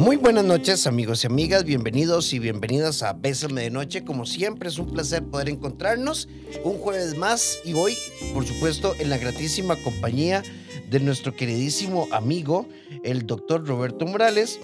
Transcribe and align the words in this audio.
Muy 0.00 0.16
buenas 0.16 0.46
noches 0.46 0.86
amigos 0.86 1.22
y 1.22 1.26
amigas, 1.26 1.64
bienvenidos 1.64 2.32
y 2.32 2.38
bienvenidas 2.38 3.02
a 3.02 3.12
Bésame 3.12 3.64
de 3.64 3.70
Noche. 3.70 4.02
Como 4.02 4.24
siempre 4.24 4.70
es 4.70 4.78
un 4.78 4.90
placer 4.90 5.22
poder 5.24 5.50
encontrarnos 5.50 6.26
un 6.64 6.78
jueves 6.78 7.18
más 7.18 7.58
y 7.66 7.74
hoy, 7.74 7.98
por 8.32 8.46
supuesto, 8.46 8.94
en 8.98 9.10
la 9.10 9.18
gratísima 9.18 9.76
compañía 9.76 10.42
de 10.88 11.00
nuestro 11.00 11.36
queridísimo 11.36 12.08
amigo, 12.12 12.66
el 13.04 13.26
doctor 13.26 13.66
Roberto 13.66 14.06
Morales. 14.06 14.58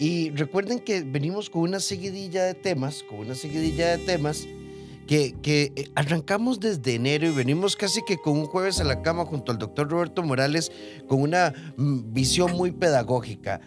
Y 0.00 0.30
recuerden 0.30 0.80
que 0.80 1.02
venimos 1.02 1.50
con 1.50 1.60
una 1.60 1.78
seguidilla 1.78 2.44
de 2.44 2.54
temas, 2.54 3.02
con 3.02 3.18
una 3.18 3.34
seguidilla 3.34 3.94
de 3.94 3.98
temas 3.98 4.48
que, 5.06 5.34
que, 5.42 5.72
eh, 5.76 5.90
arrancamos 5.94 6.60
desde 6.60 6.94
enero 6.94 7.26
y 7.26 7.32
venimos 7.32 7.76
casi 7.76 8.02
que 8.06 8.16
con 8.16 8.38
un 8.38 8.46
jueves 8.46 8.80
a 8.80 8.84
la 8.84 9.02
cama 9.02 9.26
junto 9.26 9.52
al 9.52 9.58
doctor 9.58 9.90
Roberto 9.90 10.22
Morales 10.22 10.72
con 11.08 11.20
una 11.20 11.52
mm, 11.76 12.14
visión 12.14 12.52
muy 12.52 12.70
pedagógica. 12.70 13.60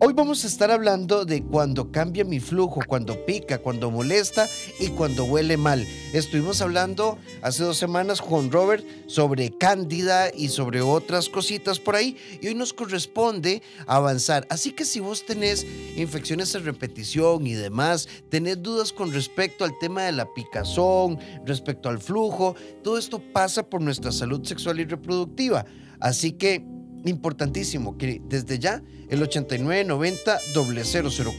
Hoy 0.00 0.12
vamos 0.12 0.44
a 0.44 0.46
estar 0.46 0.70
hablando 0.70 1.24
de 1.24 1.42
cuando 1.42 1.90
cambia 1.90 2.24
mi 2.24 2.38
flujo, 2.38 2.80
cuando 2.86 3.26
pica, 3.26 3.58
cuando 3.58 3.90
molesta 3.90 4.48
y 4.78 4.90
cuando 4.90 5.24
huele 5.24 5.56
mal. 5.56 5.84
Estuvimos 6.12 6.60
hablando 6.60 7.18
hace 7.42 7.64
dos 7.64 7.78
semanas 7.78 8.22
con 8.22 8.52
Robert 8.52 8.84
sobre 9.08 9.50
cándida 9.50 10.30
y 10.32 10.50
sobre 10.50 10.82
otras 10.82 11.28
cositas 11.28 11.80
por 11.80 11.96
ahí 11.96 12.16
y 12.40 12.46
hoy 12.46 12.54
nos 12.54 12.72
corresponde 12.72 13.60
avanzar. 13.88 14.46
Así 14.50 14.70
que 14.70 14.84
si 14.84 15.00
vos 15.00 15.26
tenés 15.26 15.66
infecciones 15.96 16.54
a 16.54 16.60
repetición 16.60 17.44
y 17.48 17.54
demás, 17.54 18.08
tenés 18.28 18.62
dudas 18.62 18.92
con 18.92 19.12
respecto 19.12 19.64
al 19.64 19.76
tema 19.80 20.04
de 20.04 20.12
la 20.12 20.32
picazón, 20.32 21.18
respecto 21.44 21.88
al 21.88 21.98
flujo, 21.98 22.54
todo 22.84 22.98
esto 22.98 23.20
pasa 23.32 23.68
por 23.68 23.80
nuestra 23.80 24.12
salud 24.12 24.46
sexual 24.46 24.78
y 24.78 24.84
reproductiva. 24.84 25.66
Así 25.98 26.30
que 26.30 26.77
importantísimo 27.04 27.96
que 27.96 28.20
desde 28.24 28.58
ya 28.58 28.82
el 29.08 29.22
8990 29.22 30.38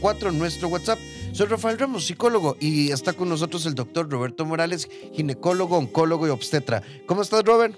004 0.00 0.32
nuestro 0.32 0.68
WhatsApp. 0.68 0.98
Soy 1.32 1.46
Rafael 1.46 1.78
Ramos, 1.78 2.06
psicólogo, 2.06 2.56
y 2.58 2.90
está 2.90 3.12
con 3.12 3.28
nosotros 3.28 3.66
el 3.66 3.74
doctor 3.74 4.10
Roberto 4.10 4.44
Morales, 4.44 4.88
ginecólogo, 5.12 5.78
oncólogo 5.78 6.26
y 6.26 6.30
obstetra. 6.30 6.82
¿Cómo 7.06 7.22
estás, 7.22 7.44
Robert? 7.44 7.76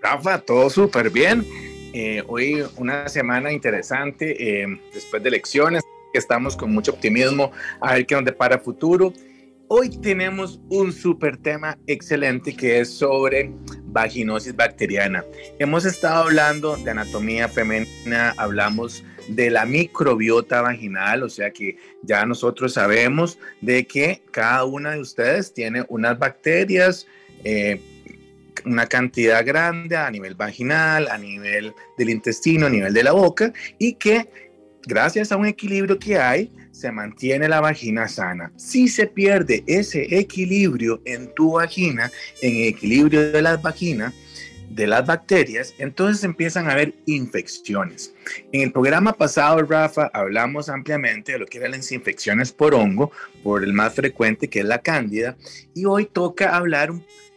Rafa, 0.00 0.40
todo 0.40 0.70
súper 0.70 1.10
bien. 1.10 1.44
Eh, 1.92 2.22
hoy 2.28 2.62
una 2.76 3.08
semana 3.08 3.52
interesante, 3.52 4.62
eh, 4.62 4.80
después 4.92 5.22
de 5.22 5.28
elecciones, 5.28 5.82
estamos 6.12 6.56
con 6.56 6.72
mucho 6.72 6.92
optimismo 6.92 7.50
a 7.80 7.94
ver 7.94 8.06
qué 8.06 8.14
nos 8.14 8.24
depara 8.24 8.58
futuro. 8.58 9.12
Hoy 9.70 9.90
tenemos 9.90 10.62
un 10.70 10.94
súper 10.94 11.36
tema 11.36 11.76
excelente 11.86 12.56
que 12.56 12.80
es 12.80 12.90
sobre 12.90 13.52
vaginosis 13.84 14.56
bacteriana. 14.56 15.22
Hemos 15.58 15.84
estado 15.84 16.22
hablando 16.24 16.78
de 16.78 16.90
anatomía 16.90 17.50
femenina, 17.50 18.32
hablamos 18.38 19.04
de 19.28 19.50
la 19.50 19.66
microbiota 19.66 20.62
vaginal, 20.62 21.22
o 21.22 21.28
sea 21.28 21.50
que 21.50 21.76
ya 22.02 22.24
nosotros 22.24 22.72
sabemos 22.72 23.38
de 23.60 23.86
que 23.86 24.22
cada 24.30 24.64
una 24.64 24.92
de 24.92 25.00
ustedes 25.00 25.52
tiene 25.52 25.84
unas 25.90 26.18
bacterias, 26.18 27.06
eh, 27.44 27.78
una 28.64 28.86
cantidad 28.86 29.44
grande 29.44 29.98
a 29.98 30.10
nivel 30.10 30.34
vaginal, 30.34 31.08
a 31.08 31.18
nivel 31.18 31.74
del 31.98 32.08
intestino, 32.08 32.68
a 32.68 32.70
nivel 32.70 32.94
de 32.94 33.02
la 33.02 33.12
boca, 33.12 33.52
y 33.78 33.96
que 33.96 34.30
gracias 34.86 35.30
a 35.30 35.36
un 35.36 35.44
equilibrio 35.44 35.98
que 35.98 36.16
hay, 36.16 36.50
se 36.78 36.92
mantiene 36.92 37.48
la 37.48 37.60
vagina 37.60 38.06
sana. 38.06 38.52
Si 38.56 38.86
se 38.86 39.08
pierde 39.08 39.64
ese 39.66 40.16
equilibrio 40.16 41.02
en 41.04 41.34
tu 41.34 41.54
vagina, 41.54 42.12
en 42.40 42.54
el 42.54 42.68
equilibrio 42.68 43.32
de 43.32 43.42
las 43.42 43.60
vaginas, 43.60 44.14
de 44.70 44.86
las 44.86 45.04
bacterias, 45.04 45.74
entonces 45.78 46.22
empiezan 46.22 46.68
a 46.68 46.74
haber 46.74 46.94
infecciones. 47.06 48.14
En 48.52 48.60
el 48.60 48.70
programa 48.70 49.12
pasado, 49.12 49.60
Rafa, 49.62 50.08
hablamos 50.14 50.68
ampliamente 50.68 51.32
de 51.32 51.40
lo 51.40 51.46
que 51.46 51.58
eran 51.58 51.72
las 51.72 51.90
infecciones 51.90 52.52
por 52.52 52.74
hongo, 52.74 53.10
por 53.42 53.64
el 53.64 53.72
más 53.72 53.94
frecuente 53.94 54.48
que 54.48 54.60
es 54.60 54.66
la 54.66 54.78
cándida, 54.78 55.36
y 55.74 55.84
hoy 55.84 56.04
toca 56.06 56.54
hablar 56.54 56.92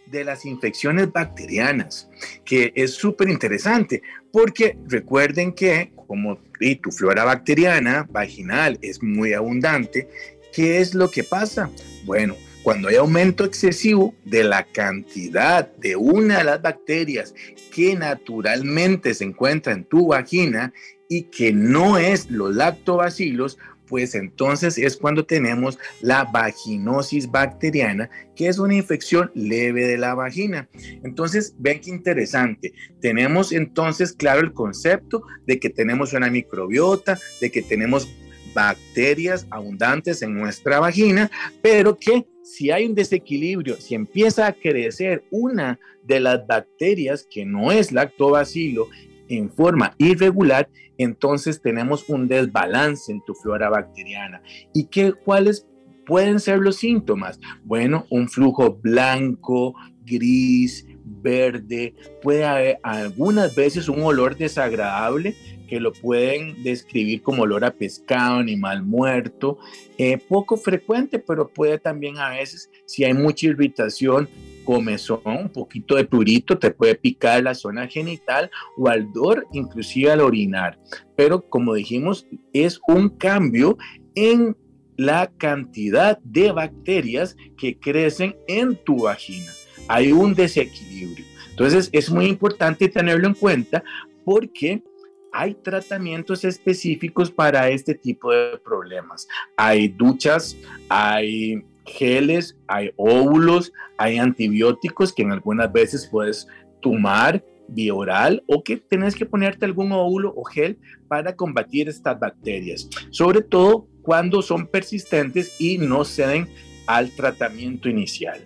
de 0.06 0.24
las 0.24 0.46
infecciones 0.46 1.12
bacterianas, 1.12 2.10
que 2.46 2.74
es 2.76 2.92
súper 2.94 3.30
interesante, 3.30 4.04
porque 4.32 4.78
recuerden 4.88 5.54
que 5.54 5.94
como 6.06 6.38
tu 6.82 6.92
flora 6.92 7.24
bacteriana 7.24 8.08
vaginal 8.10 8.78
es 8.82 9.02
muy 9.02 9.34
abundante, 9.34 10.08
¿qué 10.54 10.80
es 10.80 10.94
lo 10.94 11.10
que 11.10 11.24
pasa? 11.24 11.70
Bueno, 12.06 12.36
cuando 12.64 12.90
hay 12.90 12.96
aumento 12.96 13.44
excesivo 13.44 14.14
de 14.24 14.44
la 14.44 14.64
cantidad 14.64 15.72
de 15.78 15.96
una 15.96 16.40
de 16.40 16.44
las 16.44 16.62
bacterias 16.62 17.34
que 17.74 17.96
naturalmente 17.96 19.14
se 19.14 19.24
encuentra 19.24 19.74
en 19.74 19.86
tu 19.86 20.08
vagina 20.08 20.74
y 21.10 21.24
que 21.24 21.52
no 21.52 21.98
es 21.98 22.30
los 22.30 22.56
lactobacilos, 22.56 23.58
pues 23.92 24.16
entonces 24.16 24.78
es 24.78 24.96
cuando 24.96 25.26
tenemos 25.26 25.78
la 26.00 26.24
vaginosis 26.24 27.30
bacteriana, 27.30 28.10
que 28.38 28.48
es 28.48 28.58
una 28.58 28.74
infección 28.74 29.30
leve 29.36 29.86
de 29.86 29.98
la 29.98 30.16
vagina. 30.16 30.70
Entonces, 31.04 31.54
ven 31.60 31.82
qué 31.82 31.90
interesante. 31.90 32.74
Tenemos 33.02 33.52
entonces 33.52 34.14
claro 34.14 34.40
el 34.40 34.54
concepto 34.54 35.24
de 35.46 35.60
que 35.60 35.70
tenemos 35.70 36.14
una 36.14 36.30
microbiota, 36.30 37.20
de 37.42 37.52
que 37.52 37.62
tenemos 37.62 38.08
bacterias 38.56 39.46
abundantes 39.50 40.22
en 40.22 40.36
nuestra 40.36 40.80
vagina, 40.80 41.30
pero 41.62 41.98
que 41.98 42.26
si 42.44 42.72
hay 42.72 42.86
un 42.86 42.96
desequilibrio, 42.96 43.76
si 43.76 43.96
empieza 43.96 44.48
a 44.48 44.54
crecer 44.54 45.26
una 45.32 45.80
de 46.04 46.22
las 46.22 46.48
bacterias 46.48 47.28
que 47.30 47.44
no 47.44 47.74
es 47.74 47.92
lactobacilo 47.92 48.88
en 49.36 49.52
forma 49.52 49.96
irregular, 49.98 50.70
entonces 50.98 51.62
tenemos 51.62 52.08
un 52.10 52.28
desbalance 52.28 53.12
en 53.12 53.22
tu 53.26 53.34
flora 53.34 53.70
bacteriana. 53.70 54.42
¿Y 54.74 54.86
qué, 54.86 55.14
cuáles 55.14 55.68
pueden 56.06 56.40
ser 56.40 56.60
los 56.60 56.78
síntomas? 56.78 57.40
Bueno, 57.64 58.06
un 58.10 58.28
flujo 58.28 58.80
blanco, 58.82 59.74
gris, 60.06 60.86
verde, 61.04 61.96
puede 62.22 62.46
haber 62.46 62.80
algunas 62.84 63.56
veces 63.56 63.88
un 63.90 64.02
olor 64.04 64.38
desagradable 64.38 65.36
que 65.68 65.80
lo 65.80 65.94
pueden 65.94 66.62
describir 66.64 67.22
como 67.22 67.44
olor 67.44 67.64
a 67.64 67.72
pescado, 67.72 68.40
animal 68.40 68.84
muerto, 68.84 69.58
eh, 69.98 70.18
poco 70.18 70.58
frecuente, 70.58 71.18
pero 71.18 71.48
puede 71.48 71.80
también 71.80 72.18
a 72.18 72.32
veces, 72.32 72.70
si 72.86 73.06
hay 73.06 73.14
mucha 73.14 73.48
irritación, 73.48 74.28
comezón, 74.64 75.22
un 75.26 75.50
poquito 75.50 75.96
de 75.96 76.06
purito, 76.06 76.58
te 76.58 76.72
puede 76.72 76.96
picar 76.96 77.44
la 77.44 77.54
zona 77.54 77.88
genital 77.88 78.50
o 78.78 78.88
al 78.88 79.12
dor, 79.12 79.48
inclusive 79.54 80.12
al 80.12 80.22
orinar. 80.22 80.80
Pero 81.16 81.42
como 81.50 81.74
dijimos, 81.74 82.28
es 82.54 82.80
un 82.88 83.10
cambio 83.10 83.78
en 84.16 84.56
la 84.98 85.32
cantidad 85.38 86.20
de 86.20 86.52
bacterias 86.52 87.36
que 87.58 87.80
crecen 87.80 88.36
en 88.48 88.76
tu 88.76 89.04
vagina. 89.04 89.52
Hay 89.88 90.12
un 90.12 90.36
desequilibrio. 90.36 91.26
Entonces 91.50 91.90
es 91.92 92.10
muy 92.10 92.26
importante 92.26 92.88
tenerlo 92.88 93.28
en 93.28 93.34
cuenta 93.34 93.84
porque 94.24 94.84
hay 95.32 95.54
tratamientos 95.56 96.44
específicos 96.44 97.32
para 97.32 97.70
este 97.70 97.96
tipo 97.96 98.32
de 98.32 98.58
problemas. 98.58 99.28
Hay 99.56 99.88
duchas, 99.88 100.58
hay 100.90 101.64
geles, 101.86 102.58
hay 102.68 102.92
óvulos, 102.98 103.72
hay 103.98 104.18
antibióticos 104.18 105.14
que 105.14 105.24
en 105.24 105.32
algunas 105.32 105.72
veces 105.72 106.08
puedes 106.12 106.48
tomar 106.82 107.44
vía 107.68 107.94
oral 107.94 108.44
o 108.48 108.64
que 108.64 108.78
tienes 108.78 109.16
que 109.16 109.26
ponerte 109.26 109.66
algún 109.66 109.92
óvulo 109.92 110.34
o 110.36 110.44
gel 110.44 110.78
para 111.08 111.36
combatir 111.36 111.88
estas 111.90 112.20
bacterias, 112.20 112.90
sobre 113.12 113.42
todo 113.42 113.88
cuando 114.02 114.42
son 114.42 114.68
persistentes 114.68 115.60
y 115.60 115.78
no 115.78 116.04
ceden 116.04 116.50
al 116.88 117.12
tratamiento 117.12 117.88
inicial. 117.90 118.42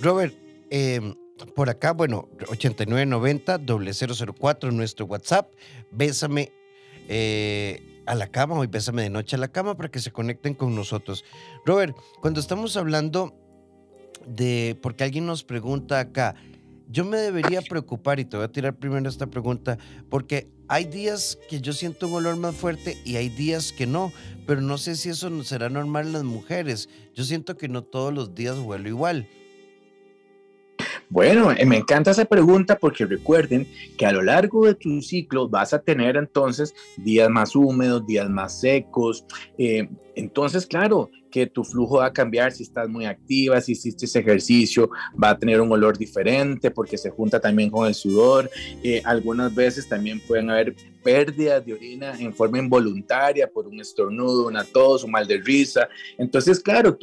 Robert, 0.00 0.34
em, 0.70 1.14
por 1.54 1.68
acá, 1.68 1.92
bueno, 1.92 2.28
8990 2.48 3.58
004 3.58 4.72
nuestro 4.72 5.06
WhatsApp, 5.06 5.52
bésame. 5.90 6.50
Eh, 7.08 7.95
a 8.06 8.14
la 8.14 8.28
cama, 8.28 8.54
hoy 8.54 8.68
pésame 8.68 9.02
de 9.02 9.10
noche 9.10 9.36
a 9.36 9.38
la 9.38 9.48
cama 9.48 9.76
para 9.76 9.90
que 9.90 9.98
se 9.98 10.12
conecten 10.12 10.54
con 10.54 10.74
nosotros. 10.74 11.24
Robert, 11.64 11.96
cuando 12.20 12.40
estamos 12.40 12.76
hablando 12.76 13.34
de, 14.26 14.78
porque 14.80 15.04
alguien 15.04 15.26
nos 15.26 15.44
pregunta 15.44 16.00
acá, 16.00 16.34
yo 16.88 17.04
me 17.04 17.18
debería 17.18 17.62
preocupar 17.62 18.20
y 18.20 18.24
te 18.24 18.36
voy 18.36 18.44
a 18.44 18.52
tirar 18.52 18.76
primero 18.76 19.08
esta 19.08 19.26
pregunta, 19.26 19.76
porque 20.08 20.48
hay 20.68 20.84
días 20.84 21.38
que 21.48 21.60
yo 21.60 21.72
siento 21.72 22.06
un 22.06 22.14
olor 22.14 22.36
más 22.36 22.54
fuerte 22.54 22.96
y 23.04 23.16
hay 23.16 23.28
días 23.28 23.72
que 23.72 23.86
no, 23.86 24.12
pero 24.46 24.60
no 24.60 24.78
sé 24.78 24.94
si 24.96 25.08
eso 25.08 25.42
será 25.42 25.68
normal 25.68 26.06
en 26.06 26.12
las 26.12 26.24
mujeres. 26.24 26.88
Yo 27.14 27.24
siento 27.24 27.56
que 27.56 27.68
no 27.68 27.82
todos 27.82 28.14
los 28.14 28.34
días 28.34 28.58
huelo 28.58 28.88
igual. 28.88 29.28
Bueno, 31.08 31.52
eh, 31.52 31.64
me 31.64 31.76
encanta 31.76 32.10
esa 32.10 32.24
pregunta 32.24 32.76
porque 32.78 33.06
recuerden 33.06 33.66
que 33.96 34.06
a 34.06 34.12
lo 34.12 34.22
largo 34.22 34.66
de 34.66 34.74
tu 34.74 35.00
ciclo 35.00 35.48
vas 35.48 35.72
a 35.72 35.80
tener 35.80 36.16
entonces 36.16 36.74
días 36.96 37.30
más 37.30 37.54
húmedos, 37.54 38.06
días 38.06 38.28
más 38.28 38.60
secos. 38.60 39.24
Eh, 39.56 39.88
entonces, 40.16 40.66
claro, 40.66 41.10
que 41.36 41.46
tu 41.46 41.64
flujo 41.64 41.98
va 41.98 42.06
a 42.06 42.12
cambiar 42.14 42.50
si 42.50 42.62
estás 42.62 42.88
muy 42.88 43.04
activa, 43.04 43.60
si 43.60 43.72
hiciste 43.72 44.06
ese 44.06 44.20
ejercicio, 44.20 44.88
va 45.22 45.28
a 45.28 45.38
tener 45.38 45.60
un 45.60 45.70
olor 45.70 45.98
diferente 45.98 46.70
porque 46.70 46.96
se 46.96 47.10
junta 47.10 47.38
también 47.38 47.68
con 47.68 47.86
el 47.86 47.94
sudor. 47.94 48.48
Eh, 48.82 49.02
algunas 49.04 49.54
veces 49.54 49.86
también 49.86 50.18
pueden 50.26 50.48
haber 50.48 50.74
pérdidas 51.06 51.64
de 51.64 51.74
orina 51.74 52.18
en 52.18 52.34
forma 52.34 52.58
involuntaria 52.58 53.46
por 53.46 53.68
un 53.68 53.78
estornudo, 53.80 54.48
una 54.48 54.64
tos, 54.64 55.04
un 55.04 55.12
mal 55.12 55.24
de 55.24 55.36
risa. 55.36 55.88
Entonces, 56.18 56.58
claro, 56.58 56.98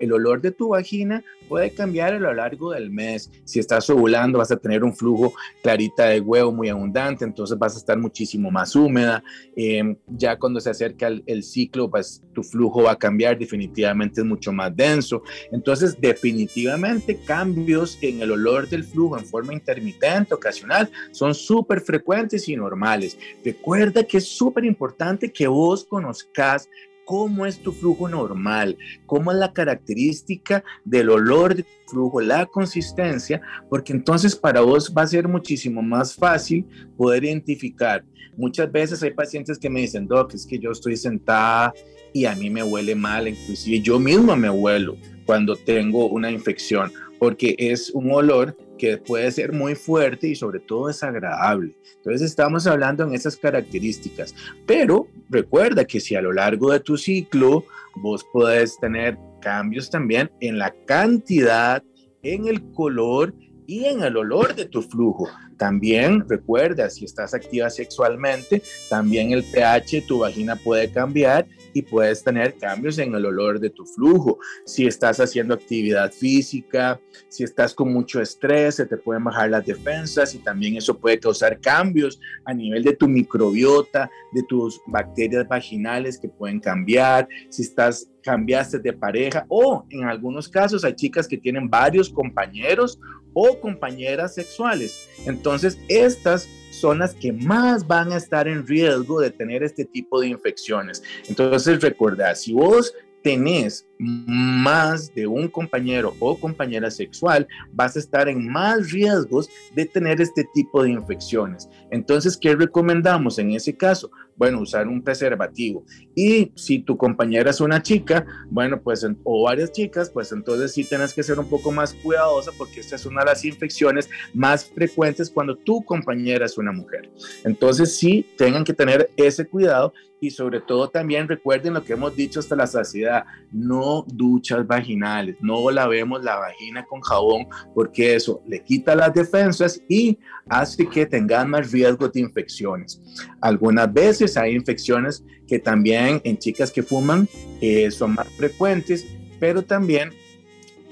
el 0.00 0.12
olor 0.12 0.40
de 0.40 0.50
tu 0.50 0.70
vagina 0.70 1.22
puede 1.48 1.70
cambiar 1.70 2.14
a 2.14 2.18
lo 2.18 2.34
largo 2.34 2.72
del 2.72 2.90
mes. 2.90 3.30
Si 3.44 3.60
estás 3.60 3.88
ovulando, 3.90 4.38
vas 4.38 4.50
a 4.50 4.56
tener 4.56 4.82
un 4.82 4.92
flujo 4.92 5.34
clarita 5.62 6.06
de 6.06 6.20
huevo 6.20 6.50
muy 6.50 6.68
abundante, 6.68 7.24
entonces 7.24 7.56
vas 7.56 7.76
a 7.76 7.78
estar 7.78 7.96
muchísimo 7.96 8.50
más 8.50 8.74
húmeda. 8.74 9.22
Em, 9.54 9.96
ya 10.08 10.36
cuando 10.36 10.58
se 10.58 10.70
acerca 10.70 11.06
el, 11.06 11.22
el, 11.26 11.44
ciclo, 11.44 11.88
pues 11.88 12.22
tu 12.34 12.42
flujo 12.42 12.82
va 12.82 12.92
a 12.92 12.98
cambiar, 12.98 13.38
definitivamente 13.38 13.57
es 13.60 14.24
mucho 14.24 14.52
más 14.52 14.74
denso. 14.74 15.22
Entonces, 15.52 16.00
definitivamente 16.00 17.18
cambios 17.24 17.98
en 18.02 18.22
el 18.22 18.32
olor 18.32 18.68
del 18.68 18.84
flujo 18.84 19.18
en 19.18 19.24
forma 19.24 19.52
intermitente, 19.52 20.34
ocasional, 20.34 20.90
son 21.12 21.34
súper 21.34 21.80
frecuentes 21.80 22.48
y 22.48 22.56
normales. 22.56 23.18
Recuerda 23.44 24.04
que 24.04 24.18
es 24.18 24.28
súper 24.28 24.64
importante 24.64 25.32
que 25.32 25.46
vos 25.46 25.84
conozcas 25.84 26.68
cómo 27.08 27.46
es 27.46 27.58
tu 27.58 27.72
flujo 27.72 28.06
normal, 28.06 28.76
cómo 29.06 29.32
es 29.32 29.38
la 29.38 29.54
característica 29.54 30.62
del 30.84 31.08
olor 31.08 31.54
de 31.54 31.62
tu 31.62 31.70
flujo, 31.86 32.20
la 32.20 32.44
consistencia, 32.44 33.40
porque 33.70 33.94
entonces 33.94 34.36
para 34.36 34.60
vos 34.60 34.92
va 34.94 35.02
a 35.02 35.06
ser 35.06 35.26
muchísimo 35.26 35.80
más 35.80 36.14
fácil 36.14 36.66
poder 36.98 37.24
identificar. 37.24 38.04
Muchas 38.36 38.70
veces 38.70 39.02
hay 39.02 39.12
pacientes 39.12 39.58
que 39.58 39.70
me 39.70 39.80
dicen, 39.80 40.06
Doc, 40.06 40.34
es 40.34 40.46
que 40.46 40.58
yo 40.58 40.70
estoy 40.70 40.98
sentada 40.98 41.72
y 42.18 42.26
a 42.26 42.34
mí 42.34 42.50
me 42.50 42.64
huele 42.64 42.96
mal, 42.96 43.28
inclusive 43.28 43.80
yo 43.80 44.00
mismo 44.00 44.34
me 44.34 44.50
huelo 44.50 44.96
cuando 45.24 45.54
tengo 45.54 46.06
una 46.06 46.32
infección, 46.32 46.92
porque 47.20 47.54
es 47.58 47.90
un 47.90 48.10
olor 48.10 48.56
que 48.76 48.96
puede 48.96 49.30
ser 49.30 49.52
muy 49.52 49.76
fuerte 49.76 50.26
y 50.26 50.34
sobre 50.34 50.58
todo 50.58 50.88
desagradable. 50.88 51.76
Entonces 51.96 52.22
estamos 52.22 52.66
hablando 52.66 53.04
en 53.04 53.14
esas 53.14 53.36
características. 53.36 54.34
Pero 54.66 55.06
recuerda 55.30 55.84
que 55.84 56.00
si 56.00 56.16
a 56.16 56.22
lo 56.22 56.32
largo 56.32 56.72
de 56.72 56.80
tu 56.80 56.96
ciclo 56.96 57.64
vos 57.96 58.24
podés 58.32 58.78
tener 58.80 59.16
cambios 59.40 59.88
también 59.88 60.30
en 60.40 60.58
la 60.58 60.74
cantidad, 60.86 61.84
en 62.22 62.48
el 62.48 62.62
color 62.72 63.32
y 63.68 63.84
en 63.84 64.02
el 64.02 64.16
olor 64.16 64.54
de 64.54 64.64
tu 64.64 64.80
flujo. 64.80 65.28
También 65.58 66.26
recuerda, 66.26 66.88
si 66.88 67.04
estás 67.04 67.34
activa 67.34 67.68
sexualmente, 67.68 68.62
también 68.88 69.32
el 69.32 69.44
pH 69.44 69.96
de 69.96 70.02
tu 70.02 70.20
vagina 70.20 70.56
puede 70.56 70.90
cambiar 70.90 71.46
y 71.74 71.82
puedes 71.82 72.24
tener 72.24 72.56
cambios 72.56 72.98
en 72.98 73.14
el 73.14 73.26
olor 73.26 73.60
de 73.60 73.68
tu 73.68 73.84
flujo. 73.84 74.38
Si 74.64 74.86
estás 74.86 75.20
haciendo 75.20 75.52
actividad 75.52 76.10
física, 76.10 76.98
si 77.28 77.44
estás 77.44 77.74
con 77.74 77.92
mucho 77.92 78.22
estrés, 78.22 78.76
se 78.76 78.86
te 78.86 78.96
pueden 78.96 79.24
bajar 79.24 79.50
las 79.50 79.66
defensas 79.66 80.34
y 80.34 80.38
también 80.38 80.76
eso 80.76 80.98
puede 80.98 81.20
causar 81.20 81.60
cambios 81.60 82.18
a 82.46 82.54
nivel 82.54 82.82
de 82.82 82.96
tu 82.96 83.06
microbiota, 83.06 84.10
de 84.32 84.44
tus 84.44 84.80
bacterias 84.86 85.46
vaginales 85.46 86.18
que 86.18 86.30
pueden 86.30 86.58
cambiar. 86.58 87.28
Si 87.50 87.62
estás 87.62 88.08
cambiaste 88.22 88.78
de 88.78 88.92
pareja 88.92 89.46
o 89.48 89.86
en 89.90 90.04
algunos 90.04 90.48
casos 90.48 90.84
hay 90.84 90.94
chicas 90.94 91.26
que 91.26 91.38
tienen 91.38 91.70
varios 91.70 92.10
compañeros 92.10 92.98
o 93.40 93.60
compañeras 93.60 94.34
sexuales. 94.34 95.08
Entonces, 95.24 95.78
estas 95.86 96.48
son 96.72 96.98
las 96.98 97.14
que 97.14 97.32
más 97.32 97.86
van 97.86 98.10
a 98.10 98.16
estar 98.16 98.48
en 98.48 98.66
riesgo 98.66 99.20
de 99.20 99.30
tener 99.30 99.62
este 99.62 99.84
tipo 99.84 100.20
de 100.20 100.26
infecciones. 100.26 101.04
Entonces, 101.28 101.80
recordad, 101.80 102.34
si 102.34 102.52
vos 102.52 102.92
tenés 103.22 103.86
más 103.98 105.14
de 105.14 105.28
un 105.28 105.46
compañero 105.48 106.14
o 106.18 106.36
compañera 106.36 106.90
sexual, 106.90 107.46
vas 107.72 107.94
a 107.94 108.00
estar 108.00 108.28
en 108.28 108.50
más 108.50 108.90
riesgos 108.90 109.48
de 109.72 109.86
tener 109.86 110.20
este 110.20 110.44
tipo 110.52 110.82
de 110.82 110.90
infecciones. 110.90 111.68
Entonces, 111.92 112.36
¿qué 112.36 112.56
recomendamos 112.56 113.38
en 113.38 113.52
ese 113.52 113.76
caso? 113.76 114.10
Bueno, 114.38 114.60
usar 114.60 114.88
un 114.88 115.02
preservativo. 115.02 115.84
Y 116.14 116.52
si 116.54 116.78
tu 116.78 116.96
compañera 116.96 117.50
es 117.50 117.60
una 117.60 117.82
chica, 117.82 118.24
bueno, 118.48 118.80
pues, 118.80 119.06
o 119.24 119.42
varias 119.42 119.72
chicas, 119.72 120.08
pues 120.08 120.32
entonces 120.32 120.72
sí 120.72 120.84
tienes 120.84 121.12
que 121.12 121.22
ser 121.22 121.38
un 121.38 121.48
poco 121.48 121.72
más 121.72 121.92
cuidadosa 121.92 122.52
porque 122.56 122.80
esta 122.80 122.96
es 122.96 123.04
una 123.04 123.20
de 123.20 123.26
las 123.26 123.44
infecciones 123.44 124.08
más 124.32 124.64
frecuentes 124.64 125.28
cuando 125.28 125.56
tu 125.56 125.84
compañera 125.84 126.46
es 126.46 126.56
una 126.56 126.72
mujer. 126.72 127.10
Entonces, 127.44 127.98
sí, 127.98 128.24
tengan 128.36 128.64
que 128.64 128.72
tener 128.72 129.10
ese 129.16 129.46
cuidado 129.46 129.92
y 130.20 130.30
sobre 130.30 130.60
todo 130.60 130.88
también 130.88 131.28
recuerden 131.28 131.74
lo 131.74 131.84
que 131.84 131.92
hemos 131.92 132.14
dicho 132.14 132.40
hasta 132.40 132.56
la 132.56 132.66
saciedad, 132.66 133.24
no 133.52 134.04
duchas 134.06 134.66
vaginales, 134.66 135.36
no 135.40 135.70
lavemos 135.70 136.22
la 136.24 136.36
vagina 136.36 136.84
con 136.86 137.00
jabón 137.00 137.46
porque 137.74 138.14
eso 138.14 138.42
le 138.46 138.62
quita 138.62 138.94
las 138.94 139.14
defensas 139.14 139.80
y 139.88 140.18
hace 140.48 140.86
que 140.86 141.06
tengan 141.06 141.50
más 141.50 141.70
riesgo 141.70 142.08
de 142.08 142.20
infecciones. 142.20 143.00
Algunas 143.40 143.92
veces 143.92 144.36
hay 144.36 144.54
infecciones 144.54 145.24
que 145.46 145.58
también 145.58 146.20
en 146.24 146.38
chicas 146.38 146.70
que 146.70 146.82
fuman 146.82 147.28
eh, 147.60 147.90
son 147.90 148.14
más 148.14 148.28
frecuentes, 148.28 149.06
pero 149.38 149.62
también 149.62 150.10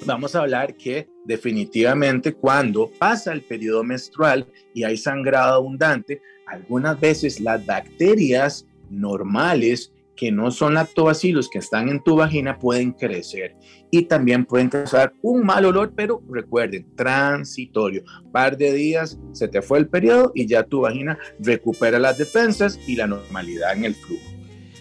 vamos 0.05 0.34
a 0.34 0.40
hablar 0.40 0.76
que 0.76 1.08
definitivamente 1.25 2.34
cuando 2.34 2.90
pasa 2.99 3.32
el 3.32 3.43
periodo 3.43 3.82
menstrual 3.82 4.46
y 4.75 4.84
hay 4.84 4.96
sangrado 4.96 5.55
abundante, 5.55 6.20
algunas 6.46 6.99
veces 7.00 7.40
las 7.40 7.64
bacterias 7.64 8.67
normales 8.90 9.92
que 10.16 10.32
no 10.32 10.50
son 10.50 10.74
lactobacilos 10.74 11.48
que 11.48 11.58
están 11.58 11.88
en 11.88 12.02
tu 12.02 12.16
vagina 12.16 12.58
pueden 12.58 12.92
crecer 12.92 13.54
y 13.90 14.02
también 14.02 14.44
pueden 14.46 14.70
causar 14.70 15.12
un 15.22 15.44
mal 15.44 15.64
olor, 15.66 15.92
pero 15.94 16.22
recuerden, 16.28 16.86
transitorio. 16.96 18.02
Par 18.32 18.56
de 18.56 18.72
días 18.72 19.18
se 19.32 19.46
te 19.46 19.62
fue 19.62 19.78
el 19.78 19.88
periodo 19.88 20.32
y 20.34 20.46
ya 20.46 20.64
tu 20.64 20.80
vagina 20.80 21.18
recupera 21.38 21.98
las 21.98 22.18
defensas 22.18 22.80
y 22.86 22.96
la 22.96 23.06
normalidad 23.06 23.74
en 23.74 23.84
el 23.84 23.94
flujo. 23.94 24.24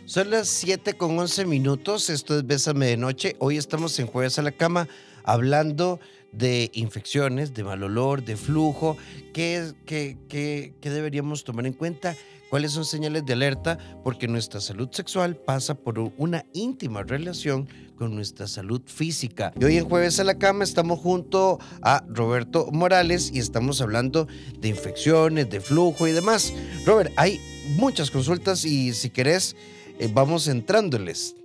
Son 0.05 0.29
las 0.29 0.47
7 0.47 0.93
con 0.93 1.17
11 1.17 1.45
minutos, 1.45 2.09
esto 2.09 2.37
es 2.37 2.45
Bésame 2.45 2.87
de 2.87 2.97
Noche. 2.97 3.35
Hoy 3.39 3.57
estamos 3.57 3.97
en 3.99 4.07
Jueves 4.07 4.39
a 4.39 4.43
la 4.43 4.51
Cama 4.51 4.87
hablando 5.23 5.99
de 6.31 6.69
infecciones, 6.73 7.53
de 7.53 7.63
mal 7.63 7.81
olor, 7.81 8.23
de 8.23 8.35
flujo, 8.35 8.97
qué, 9.33 9.71
qué, 9.85 10.17
qué, 10.29 10.73
qué 10.79 10.89
deberíamos 10.89 11.43
tomar 11.43 11.65
en 11.65 11.73
cuenta 11.73 12.15
cuáles 12.49 12.71
son 12.71 12.85
señales 12.85 13.25
de 13.25 13.33
alerta, 13.33 13.77
porque 14.03 14.27
nuestra 14.27 14.61
salud 14.61 14.89
sexual 14.91 15.35
pasa 15.35 15.75
por 15.75 15.99
una 16.17 16.45
íntima 16.53 17.03
relación 17.03 17.67
con 17.95 18.15
nuestra 18.15 18.47
salud 18.47 18.81
física. 18.85 19.53
Y 19.59 19.63
hoy 19.63 19.77
en 19.77 19.87
Jueves 19.87 20.19
a 20.19 20.23
la 20.23 20.37
Cama 20.37 20.63
estamos 20.63 20.99
junto 20.99 21.59
a 21.81 22.03
Roberto 22.07 22.69
Morales 22.71 23.31
y 23.33 23.39
estamos 23.39 23.81
hablando 23.81 24.27
de 24.59 24.67
infecciones, 24.67 25.49
de 25.49 25.61
flujo 25.61 26.07
y 26.07 26.11
demás. 26.11 26.53
Robert, 26.85 27.11
hay 27.15 27.39
muchas 27.77 28.11
consultas 28.11 28.65
y 28.65 28.93
si 28.93 29.09
querés, 29.09 29.55
eh, 29.99 30.09
vamos 30.13 30.47
entrándoles. 30.47 31.35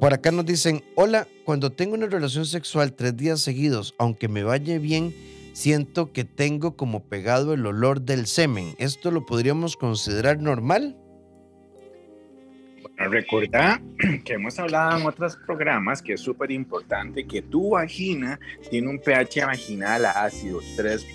Por 0.00 0.12
acá 0.12 0.32
nos 0.32 0.44
dicen, 0.44 0.82
hola, 0.96 1.28
cuando 1.44 1.70
tengo 1.70 1.94
una 1.94 2.06
relación 2.06 2.46
sexual 2.46 2.94
tres 2.94 3.16
días 3.16 3.40
seguidos, 3.40 3.94
aunque 3.98 4.28
me 4.28 4.42
vaya 4.42 4.78
bien, 4.78 5.14
siento 5.54 6.12
que 6.12 6.24
tengo 6.24 6.76
como 6.76 7.04
pegado 7.04 7.54
el 7.54 7.64
olor 7.64 8.02
del 8.02 8.26
semen. 8.26 8.74
¿Esto 8.78 9.10
lo 9.10 9.24
podríamos 9.24 9.76
considerar 9.76 10.40
normal? 10.40 10.98
Bueno, 12.82 13.10
recordá 13.10 13.80
que 14.24 14.34
hemos 14.34 14.58
hablado 14.58 14.98
en 14.98 15.06
otros 15.06 15.36
programas 15.46 16.02
que 16.02 16.14
es 16.14 16.20
súper 16.20 16.50
importante 16.50 17.24
que 17.24 17.40
tu 17.40 17.70
vagina 17.70 18.38
tiene 18.68 18.88
un 18.88 18.98
pH 18.98 19.46
vaginal 19.46 20.04
ácido 20.06 20.60
3, 20.76 21.06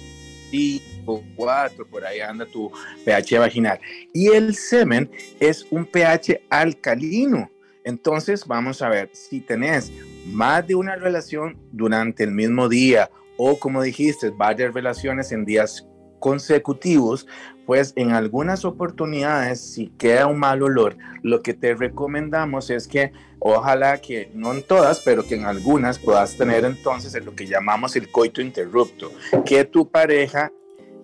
5, 0.52 1.24
4, 1.36 1.88
por 1.88 2.06
ahí 2.06 2.22
anda 2.22 2.46
tu 2.46 2.72
pH 3.06 3.40
vaginal. 3.40 3.80
Y 4.14 4.28
el 4.28 4.56
semen 4.56 5.12
es 5.40 5.68
un 5.70 5.86
pH 5.86 6.42
alcalino. 6.50 7.52
Entonces, 7.84 8.46
vamos 8.46 8.82
a 8.82 8.90
ver, 8.90 9.10
si 9.14 9.42
tenés 9.42 9.92
más 10.28 10.66
de 10.66 10.76
una 10.76 10.96
relación 10.96 11.58
durante 11.72 12.24
el 12.24 12.32
mismo 12.32 12.70
día 12.70 13.10
o 13.42 13.58
como 13.58 13.82
dijiste, 13.82 14.32
varias 14.32 14.74
relaciones 14.74 15.32
en 15.32 15.46
días 15.46 15.88
consecutivos, 16.20 17.26
pues 17.66 17.94
en 17.96 18.12
algunas 18.12 18.66
oportunidades, 18.66 19.62
si 19.62 19.88
queda 19.98 20.28
un 20.28 20.38
mal 20.38 20.62
olor, 20.62 20.98
lo 21.24 21.42
que 21.42 21.54
te 21.54 21.74
recomendamos 21.74 22.70
es 22.70 22.86
que 22.86 23.14
ojalá 23.40 24.02
que 24.02 24.30
no 24.34 24.52
en 24.52 24.62
todas, 24.62 25.00
pero 25.00 25.26
que 25.26 25.36
en 25.36 25.46
algunas 25.46 26.00
puedas 26.00 26.36
tener 26.36 26.66
entonces 26.66 27.24
lo 27.24 27.34
que 27.34 27.48
llamamos 27.48 27.96
el 27.96 28.12
coito 28.12 28.42
interrupto, 28.42 29.10
que 29.46 29.64
tu 29.64 29.90
pareja 29.90 30.52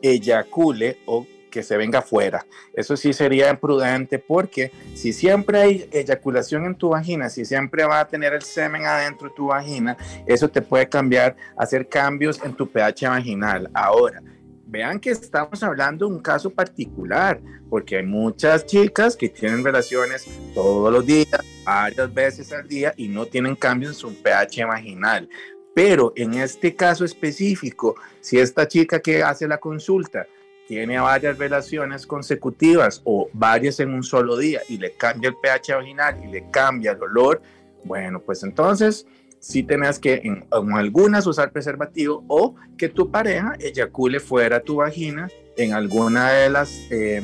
eyacule 0.01 0.97
o 1.05 1.25
que 1.55 1.63
se 1.63 1.77
venga 1.77 2.01
fuera. 2.01 2.45
Eso 2.73 2.97
sí 2.97 3.13
sería 3.13 3.49
imprudente 3.49 4.19
porque 4.19 4.73
si 4.93 5.13
siempre 5.13 5.61
hay 5.61 5.89
eyaculación 5.89 6.65
en 6.65 6.75
tu 6.75 6.89
vagina, 6.89 7.29
si 7.29 7.45
siempre 7.45 7.85
va 7.85 8.01
a 8.01 8.07
tener 8.09 8.33
el 8.33 8.41
semen 8.41 8.85
adentro 8.85 9.29
de 9.29 9.35
tu 9.35 9.47
vagina, 9.47 9.95
eso 10.25 10.49
te 10.49 10.61
puede 10.61 10.89
cambiar, 10.89 11.37
hacer 11.55 11.87
cambios 11.87 12.43
en 12.43 12.53
tu 12.53 12.67
pH 12.67 13.07
vaginal. 13.07 13.69
Ahora, 13.73 14.21
vean 14.67 14.99
que 14.99 15.11
estamos 15.11 15.63
hablando 15.63 16.05
de 16.05 16.13
un 16.15 16.21
caso 16.21 16.49
particular, 16.49 17.39
porque 17.69 17.95
hay 17.95 18.05
muchas 18.05 18.65
chicas 18.65 19.15
que 19.15 19.29
tienen 19.29 19.63
relaciones 19.63 20.27
todos 20.53 20.91
los 20.91 21.05
días, 21.05 21.39
varias 21.63 22.13
veces 22.13 22.51
al 22.51 22.67
día 22.67 22.93
y 22.97 23.07
no 23.07 23.25
tienen 23.27 23.55
cambio 23.55 23.87
en 23.87 23.95
su 23.95 24.13
pH 24.21 24.65
vaginal. 24.65 25.29
Pero 25.73 26.11
en 26.17 26.33
este 26.33 26.75
caso 26.75 27.05
específico, 27.05 27.95
si 28.19 28.39
esta 28.39 28.67
chica 28.67 28.99
que 28.99 29.23
hace 29.23 29.47
la 29.47 29.57
consulta 29.57 30.27
tiene 30.67 30.99
varias 30.99 31.37
relaciones 31.37 32.07
consecutivas 32.07 33.01
o 33.03 33.29
varias 33.33 33.79
en 33.79 33.93
un 33.93 34.03
solo 34.03 34.37
día 34.37 34.61
y 34.67 34.77
le 34.77 34.93
cambia 34.93 35.29
el 35.29 35.35
pH 35.35 35.75
vaginal 35.75 36.23
y 36.23 36.27
le 36.27 36.49
cambia 36.49 36.91
el 36.91 37.03
olor, 37.03 37.41
bueno, 37.83 38.19
pues 38.19 38.43
entonces 38.43 39.05
sí 39.39 39.61
tenés 39.61 39.99
que 39.99 40.21
en, 40.23 40.45
algunas 40.51 41.27
usar 41.27 41.51
preservativo 41.51 42.23
o 42.27 42.55
que 42.77 42.89
tu 42.89 43.11
pareja 43.11 43.53
eyacule 43.59 44.19
fuera 44.19 44.59
tu 44.59 44.77
vagina 44.77 45.29
en 45.55 45.73
alguna 45.73 46.31
de 46.31 46.49
las, 46.49 46.71
eh, 46.89 47.21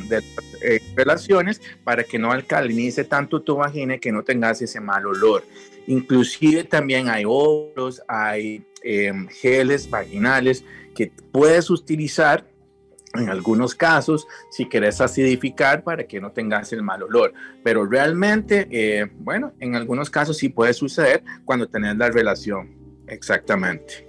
eh, 0.61 0.79
relaciones 0.95 1.61
para 1.83 2.03
que 2.03 2.19
no 2.19 2.31
alcalinice 2.31 3.03
tanto 3.05 3.41
tu 3.41 3.55
vagina 3.55 3.95
y 3.95 3.99
que 3.99 4.11
no 4.11 4.23
tengas 4.23 4.61
ese 4.61 4.79
mal 4.79 5.05
olor. 5.05 5.43
Inclusive 5.87 6.63
también 6.63 7.09
hay 7.09 7.23
óvulos, 7.25 8.03
hay 8.07 8.63
em, 8.83 9.27
geles 9.27 9.89
vaginales 9.89 10.63
que 10.95 11.11
puedes 11.31 11.69
utilizar 11.69 12.45
en 13.13 13.29
algunos 13.29 13.75
casos, 13.75 14.27
si 14.49 14.65
quieres 14.65 15.01
acidificar 15.01 15.83
para 15.83 16.05
que 16.05 16.21
no 16.21 16.31
tengas 16.31 16.71
el 16.73 16.83
mal 16.83 17.03
olor. 17.03 17.33
Pero 17.63 17.85
realmente, 17.85 18.67
eh, 18.71 19.11
bueno, 19.19 19.53
en 19.59 19.75
algunos 19.75 20.09
casos 20.09 20.37
sí 20.37 20.49
puede 20.49 20.73
suceder 20.73 21.23
cuando 21.45 21.67
tenés 21.67 21.97
la 21.97 22.09
relación. 22.09 22.75
Exactamente. 23.07 24.07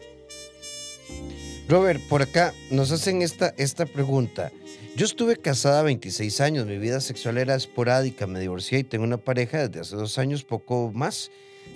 Robert, 1.68 2.00
por 2.08 2.22
acá 2.22 2.52
nos 2.70 2.92
hacen 2.92 3.22
esta, 3.22 3.54
esta 3.56 3.86
pregunta. 3.86 4.52
Yo 4.94 5.06
estuve 5.06 5.36
casada 5.36 5.82
26 5.82 6.40
años, 6.42 6.66
mi 6.66 6.76
vida 6.76 7.00
sexual 7.00 7.38
era 7.38 7.54
esporádica, 7.54 8.26
me 8.26 8.40
divorcié 8.40 8.80
y 8.80 8.84
tengo 8.84 9.04
una 9.04 9.16
pareja 9.16 9.66
desde 9.66 9.80
hace 9.80 9.96
dos 9.96 10.18
años, 10.18 10.44
poco 10.44 10.92
más. 10.94 11.30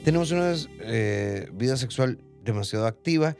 Tenemos 0.05 0.33
una 0.33 0.55
eh, 0.81 1.49
vida 1.53 1.79
sexual 1.79 2.19
demasiado 2.45 2.87
activa 2.87 3.37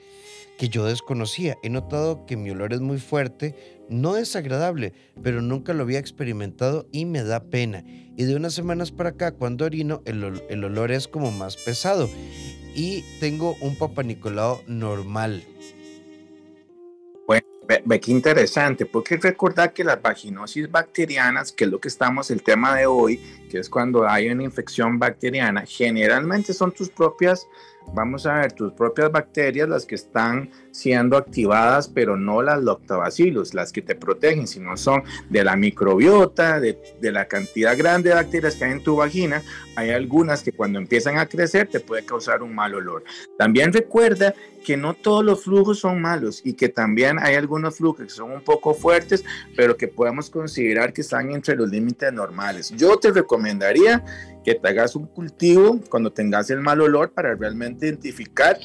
que 0.57 0.69
yo 0.69 0.85
desconocía. 0.85 1.57
He 1.63 1.69
notado 1.69 2.25
que 2.27 2.37
mi 2.37 2.51
olor 2.51 2.73
es 2.73 2.81
muy 2.81 2.99
fuerte, 2.99 3.76
no 3.89 4.15
desagradable, 4.15 4.93
pero 5.23 5.43
nunca 5.43 5.75
lo 5.75 5.83
había 5.83 5.99
experimentado 5.99 6.87
y 6.93 7.05
me 7.05 7.23
da 7.23 7.45
pena. 7.45 7.85
Y 8.17 8.25
de 8.25 8.35
unas 8.35 8.55
semanas 8.55 8.91
para 8.91 9.11
acá, 9.11 9.33
cuando 9.33 9.65
orino, 9.65 10.03
el, 10.05 10.65
olor 10.65 10.91
es 10.91 11.09
como 11.09 11.31
más 11.31 11.57
pesado. 11.57 12.09
Y 12.75 13.05
tengo 13.21 13.57
un 13.61 13.77
Papa 13.77 14.03
Nicolau 14.03 14.61
normal. 14.67 15.45
Bueno, 17.27 17.47
ve, 17.67 18.01
qué 18.01 18.11
interesante, 18.11 18.87
porque 18.87 19.17
recordar 19.17 19.73
que 19.73 19.85
las 19.85 20.01
vaginosis 20.01 20.71
bacterianas, 20.71 21.53
que 21.53 21.65
es 21.65 21.71
lo 21.71 21.81
que 21.81 21.89
estamos, 21.89 22.31
el 22.31 22.43
tema 22.43 22.77
de 22.77 22.87
hoy, 22.87 23.21
que 23.51 23.59
es 23.59 23.69
cuando 23.69 24.09
hay 24.09 24.29
una 24.29 24.45
infección 24.45 24.99
bacteriana, 24.99 25.65
generalmente 25.67 26.53
son 26.53 26.73
tus 26.73 26.89
propias 26.91 27.47
vamos 27.95 28.27
a 28.27 28.35
ver 28.35 28.53
tus 28.53 28.73
propias 28.73 29.11
bacterias, 29.11 29.69
las 29.69 29.87
que 29.87 29.95
están 29.95 30.51
siendo 30.71 31.17
activadas, 31.17 31.89
pero 31.89 32.17
no 32.17 32.43
las 32.43 32.63
lactobacillus, 32.63 33.55
las 33.55 33.73
que 33.73 33.83
te 33.83 33.95
protegen, 33.95 34.47
sino 34.47 34.77
son 34.77 35.03
de 35.31 35.45
la 35.45 35.57
microbiota, 35.57 36.61
de, 36.61 36.79
de, 37.01 37.13
la 37.13 37.27
cantidad 37.27 37.77
grande 37.77 38.11
de 38.11 38.17
bacterias 38.17 38.57
que 38.57 38.65
hay 38.65 38.73
en 38.73 38.83
tu 38.83 38.97
vagina. 38.97 39.43
Hay 39.77 39.91
algunas 39.91 40.43
que 40.43 40.53
cuando 40.53 40.79
empiezan 40.79 41.19
a 41.19 41.27
crecer 41.27 41.69
te 41.69 41.81
puede 41.81 42.05
causar 42.05 42.43
un 42.43 42.55
mal 42.55 42.75
olor. 42.75 43.05
También 43.39 43.73
recuerda 43.73 44.35
que 44.67 44.77
no 44.77 44.95
todos 44.95 45.25
los 45.25 45.45
flujos 45.45 45.79
son 45.79 46.03
malos 46.03 46.41
y 46.43 46.55
que 46.55 46.69
también 46.69 47.21
hay 47.21 47.37
algunos 47.37 47.77
flujos 47.77 48.07
que 48.07 48.11
son 48.11 48.33
un 48.33 48.41
poco 48.41 48.75
fuertes, 48.75 49.25
pero 49.55 49.77
que 49.77 49.87
podemos 49.87 50.29
considerar 50.29 50.93
que 50.93 51.03
están 51.03 51.31
entre 51.31 51.55
los 51.55 51.71
límites 51.71 52.13
normales. 52.13 52.73
Yo 52.77 52.97
te 52.97 53.13
recomendaría 53.13 54.05
que 54.45 54.57
te 54.57 54.69
hagas 54.69 54.97
un 54.97 55.07
cultivo 55.07 55.79
cuando 55.89 56.13
tengas 56.13 56.51
el 56.51 56.63
mal 56.63 56.81
olor 56.81 57.13
para 57.13 57.37
realmente 57.37 57.87
identificar 57.87 58.59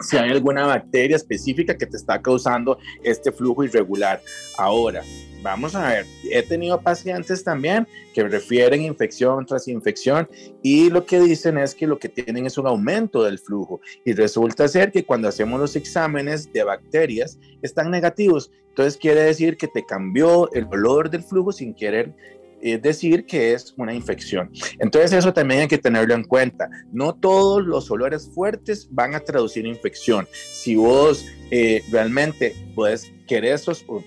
si 0.00 0.16
hay 0.16 0.30
alguna 0.30 0.64
bacteria 0.64 1.16
específica 1.16 1.76
que 1.76 1.84
te 1.84 1.98
está 1.98 2.22
causando 2.22 2.78
este 3.02 3.30
flujo 3.30 3.62
irregular. 3.62 4.22
Ahora, 4.56 5.02
vamos 5.42 5.74
a 5.74 5.88
ver, 5.88 6.06
he 6.30 6.42
tenido 6.42 6.80
pacientes 6.80 7.42
también 7.42 7.86
que 8.14 8.22
refieren 8.24 8.82
infección 8.82 9.46
tras 9.46 9.68
infección 9.68 10.28
y 10.62 10.90
lo 10.90 11.04
que 11.06 11.20
dicen 11.20 11.58
es 11.58 11.74
que 11.74 11.86
lo 11.86 11.98
que 11.98 12.08
tienen 12.08 12.46
es 12.46 12.58
un 12.58 12.66
aumento 12.66 13.22
del 13.22 13.38
flujo 13.38 13.80
y 14.04 14.12
resulta 14.12 14.68
ser 14.68 14.90
que 14.92 15.04
cuando 15.04 15.28
hacemos 15.28 15.60
los 15.60 15.76
exámenes 15.76 16.52
de 16.52 16.64
bacterias 16.64 17.38
están 17.62 17.90
negativos. 17.90 18.50
Entonces 18.68 18.96
quiere 18.96 19.22
decir 19.22 19.56
que 19.56 19.68
te 19.68 19.84
cambió 19.84 20.50
el 20.52 20.66
olor 20.66 21.10
del 21.10 21.22
flujo 21.22 21.52
sin 21.52 21.74
querer 21.74 22.14
es 22.62 22.82
decir 22.82 23.26
que 23.26 23.52
es 23.54 23.74
una 23.76 23.94
infección. 23.94 24.50
Entonces 24.78 25.12
eso 25.12 25.32
también 25.32 25.62
hay 25.62 25.68
que 25.68 25.78
tenerlo 25.78 26.14
en 26.14 26.24
cuenta. 26.24 26.68
No 26.92 27.14
todos 27.14 27.64
los 27.64 27.90
olores 27.90 28.30
fuertes 28.34 28.88
van 28.90 29.14
a 29.14 29.20
traducir 29.20 29.66
infección. 29.66 30.28
Si 30.32 30.76
vos 30.76 31.24
eh, 31.50 31.82
realmente 31.90 32.54
puedes 32.74 33.12
querer 33.30 33.60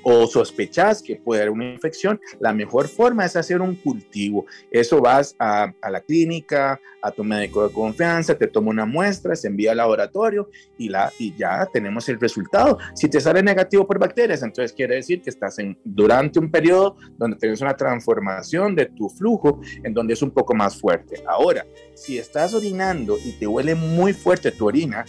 o 0.04 0.28
sospechas 0.28 1.02
que 1.02 1.16
puede 1.16 1.44
haber 1.44 1.54
una 1.54 1.72
infección, 1.72 2.20
la 2.42 2.52
mejor 2.52 2.90
forma 2.90 3.24
es 3.24 3.38
hacer 3.38 3.62
un 3.62 3.76
cultivo. 3.76 4.46
Eso 4.70 5.00
vas 5.00 5.34
a, 5.40 5.74
la 5.90 6.02
clínica, 6.02 6.78
a 7.02 7.10
tu 7.10 7.24
médico 7.24 7.66
de 7.66 7.74
confianza, 7.74 8.38
te 8.38 8.48
toma 8.48 8.72
una 8.72 8.86
muestra, 8.86 9.34
se 9.38 9.48
envía 9.48 9.72
al 9.72 9.78
laboratorio 9.78 10.50
y, 10.78 10.90
la, 10.90 11.10
y 11.18 11.34
ya 11.38 11.66
tenemos 11.72 12.10
el 12.10 12.20
resultado. 12.20 12.78
Si 12.96 13.08
te 13.08 13.22
sale 13.22 13.42
negativo 13.42 13.88
por 13.88 13.98
bacterias, 13.98 14.44
entonces 14.44 14.74
quiere 14.74 14.96
decir 14.96 15.22
que 15.22 15.30
estás 15.30 15.58
en, 15.58 15.78
durante 15.86 16.40
un 16.40 16.52
periodo 16.52 16.98
donde 17.18 17.38
tienes 17.38 17.62
una 17.62 17.78
transformación 17.78 18.76
de 18.76 18.88
tu 18.88 19.08
flujo 19.08 19.62
en 19.84 19.94
donde 19.94 20.16
es 20.16 20.22
un 20.22 20.32
poco 20.32 20.54
más 20.54 20.78
fuerte. 20.78 21.24
Ahora, 21.26 21.66
si 21.94 22.18
estás 22.18 22.54
orinando 22.54 23.18
y 23.24 23.32
te 23.32 23.48
huele 23.48 23.74
muy 23.74 24.12
fuerte 24.12 24.52
tu 24.52 24.68
orina, 24.68 25.06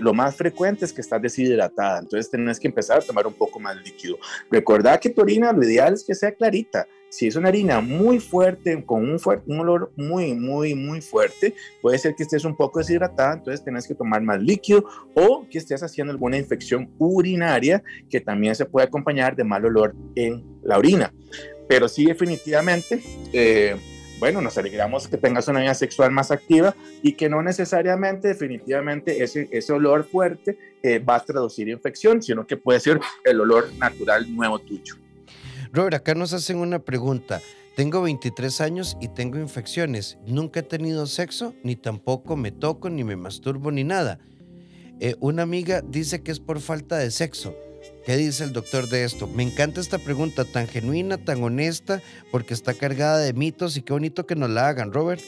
lo 0.00 0.14
más 0.14 0.36
frecuente 0.36 0.84
es 0.84 0.92
que 0.92 1.00
estás 1.00 1.22
deshidratada, 1.22 2.00
entonces 2.00 2.30
tenés 2.30 2.58
que 2.58 2.68
empezar 2.68 2.98
a 2.98 3.02
tomar 3.02 3.26
un 3.26 3.34
poco 3.34 3.60
más 3.60 3.76
líquido. 3.76 4.18
Recordad 4.50 5.00
que 5.00 5.10
tu 5.10 5.20
orina 5.20 5.52
lo 5.52 5.62
ideal 5.62 5.94
es 5.94 6.04
que 6.04 6.14
sea 6.14 6.32
clarita. 6.32 6.86
Si 7.10 7.26
es 7.26 7.36
una 7.36 7.48
harina 7.48 7.80
muy 7.80 8.20
fuerte, 8.20 8.84
con 8.84 9.08
un, 9.08 9.18
fuerte, 9.18 9.50
un 9.50 9.60
olor 9.60 9.92
muy, 9.96 10.34
muy, 10.34 10.74
muy 10.74 11.00
fuerte, 11.00 11.54
puede 11.80 11.98
ser 11.98 12.14
que 12.14 12.22
estés 12.22 12.44
un 12.44 12.54
poco 12.54 12.80
deshidratada, 12.80 13.34
entonces 13.34 13.64
tenés 13.64 13.86
que 13.86 13.94
tomar 13.94 14.20
más 14.20 14.42
líquido 14.42 14.84
o 15.14 15.46
que 15.48 15.58
estés 15.58 15.82
haciendo 15.82 16.12
alguna 16.12 16.36
infección 16.36 16.90
urinaria 16.98 17.82
que 18.10 18.20
también 18.20 18.54
se 18.54 18.66
puede 18.66 18.86
acompañar 18.86 19.36
de 19.36 19.44
mal 19.44 19.64
olor 19.64 19.94
en 20.16 20.44
la 20.62 20.76
orina. 20.76 21.12
Pero 21.66 21.88
sí, 21.88 22.04
definitivamente, 22.04 23.00
eh, 23.32 23.76
bueno, 24.18 24.40
nos 24.40 24.58
alegramos 24.58 25.08
que 25.08 25.16
tengas 25.16 25.48
una 25.48 25.60
vida 25.60 25.74
sexual 25.74 26.10
más 26.10 26.30
activa 26.30 26.74
y 27.02 27.12
que 27.12 27.28
no 27.28 27.42
necesariamente, 27.42 28.28
definitivamente, 28.28 29.22
ese, 29.22 29.48
ese 29.52 29.72
olor 29.72 30.04
fuerte 30.04 30.58
eh, 30.82 30.98
va 30.98 31.16
a 31.16 31.24
traducir 31.24 31.68
infección, 31.68 32.22
sino 32.22 32.46
que 32.46 32.56
puede 32.56 32.80
ser 32.80 33.00
el 33.24 33.40
olor 33.40 33.68
natural 33.78 34.34
nuevo 34.34 34.58
tuyo. 34.58 34.96
Robert, 35.72 35.94
acá 35.94 36.14
nos 36.14 36.32
hacen 36.32 36.58
una 36.58 36.78
pregunta. 36.80 37.40
Tengo 37.76 38.02
23 38.02 38.60
años 38.60 38.96
y 39.00 39.08
tengo 39.08 39.38
infecciones. 39.38 40.18
Nunca 40.26 40.60
he 40.60 40.62
tenido 40.64 41.06
sexo, 41.06 41.54
ni 41.62 41.76
tampoco 41.76 42.36
me 42.36 42.50
toco, 42.50 42.90
ni 42.90 43.04
me 43.04 43.14
masturbo, 43.14 43.70
ni 43.70 43.84
nada. 43.84 44.18
Eh, 45.00 45.14
una 45.20 45.42
amiga 45.42 45.80
dice 45.80 46.22
que 46.22 46.32
es 46.32 46.40
por 46.40 46.60
falta 46.60 46.98
de 46.98 47.12
sexo. 47.12 47.54
¿Qué 48.08 48.16
dice 48.16 48.44
el 48.44 48.54
doctor 48.54 48.88
de 48.88 49.04
esto? 49.04 49.26
Me 49.26 49.42
encanta 49.42 49.82
esta 49.82 49.98
pregunta 49.98 50.46
tan 50.46 50.66
genuina, 50.66 51.18
tan 51.18 51.42
honesta, 51.42 52.00
porque 52.30 52.54
está 52.54 52.72
cargada 52.72 53.18
de 53.18 53.34
mitos 53.34 53.76
y 53.76 53.82
qué 53.82 53.92
bonito 53.92 54.24
que 54.24 54.34
nos 54.34 54.48
la 54.48 54.66
hagan, 54.66 54.94
Robert. 54.94 55.20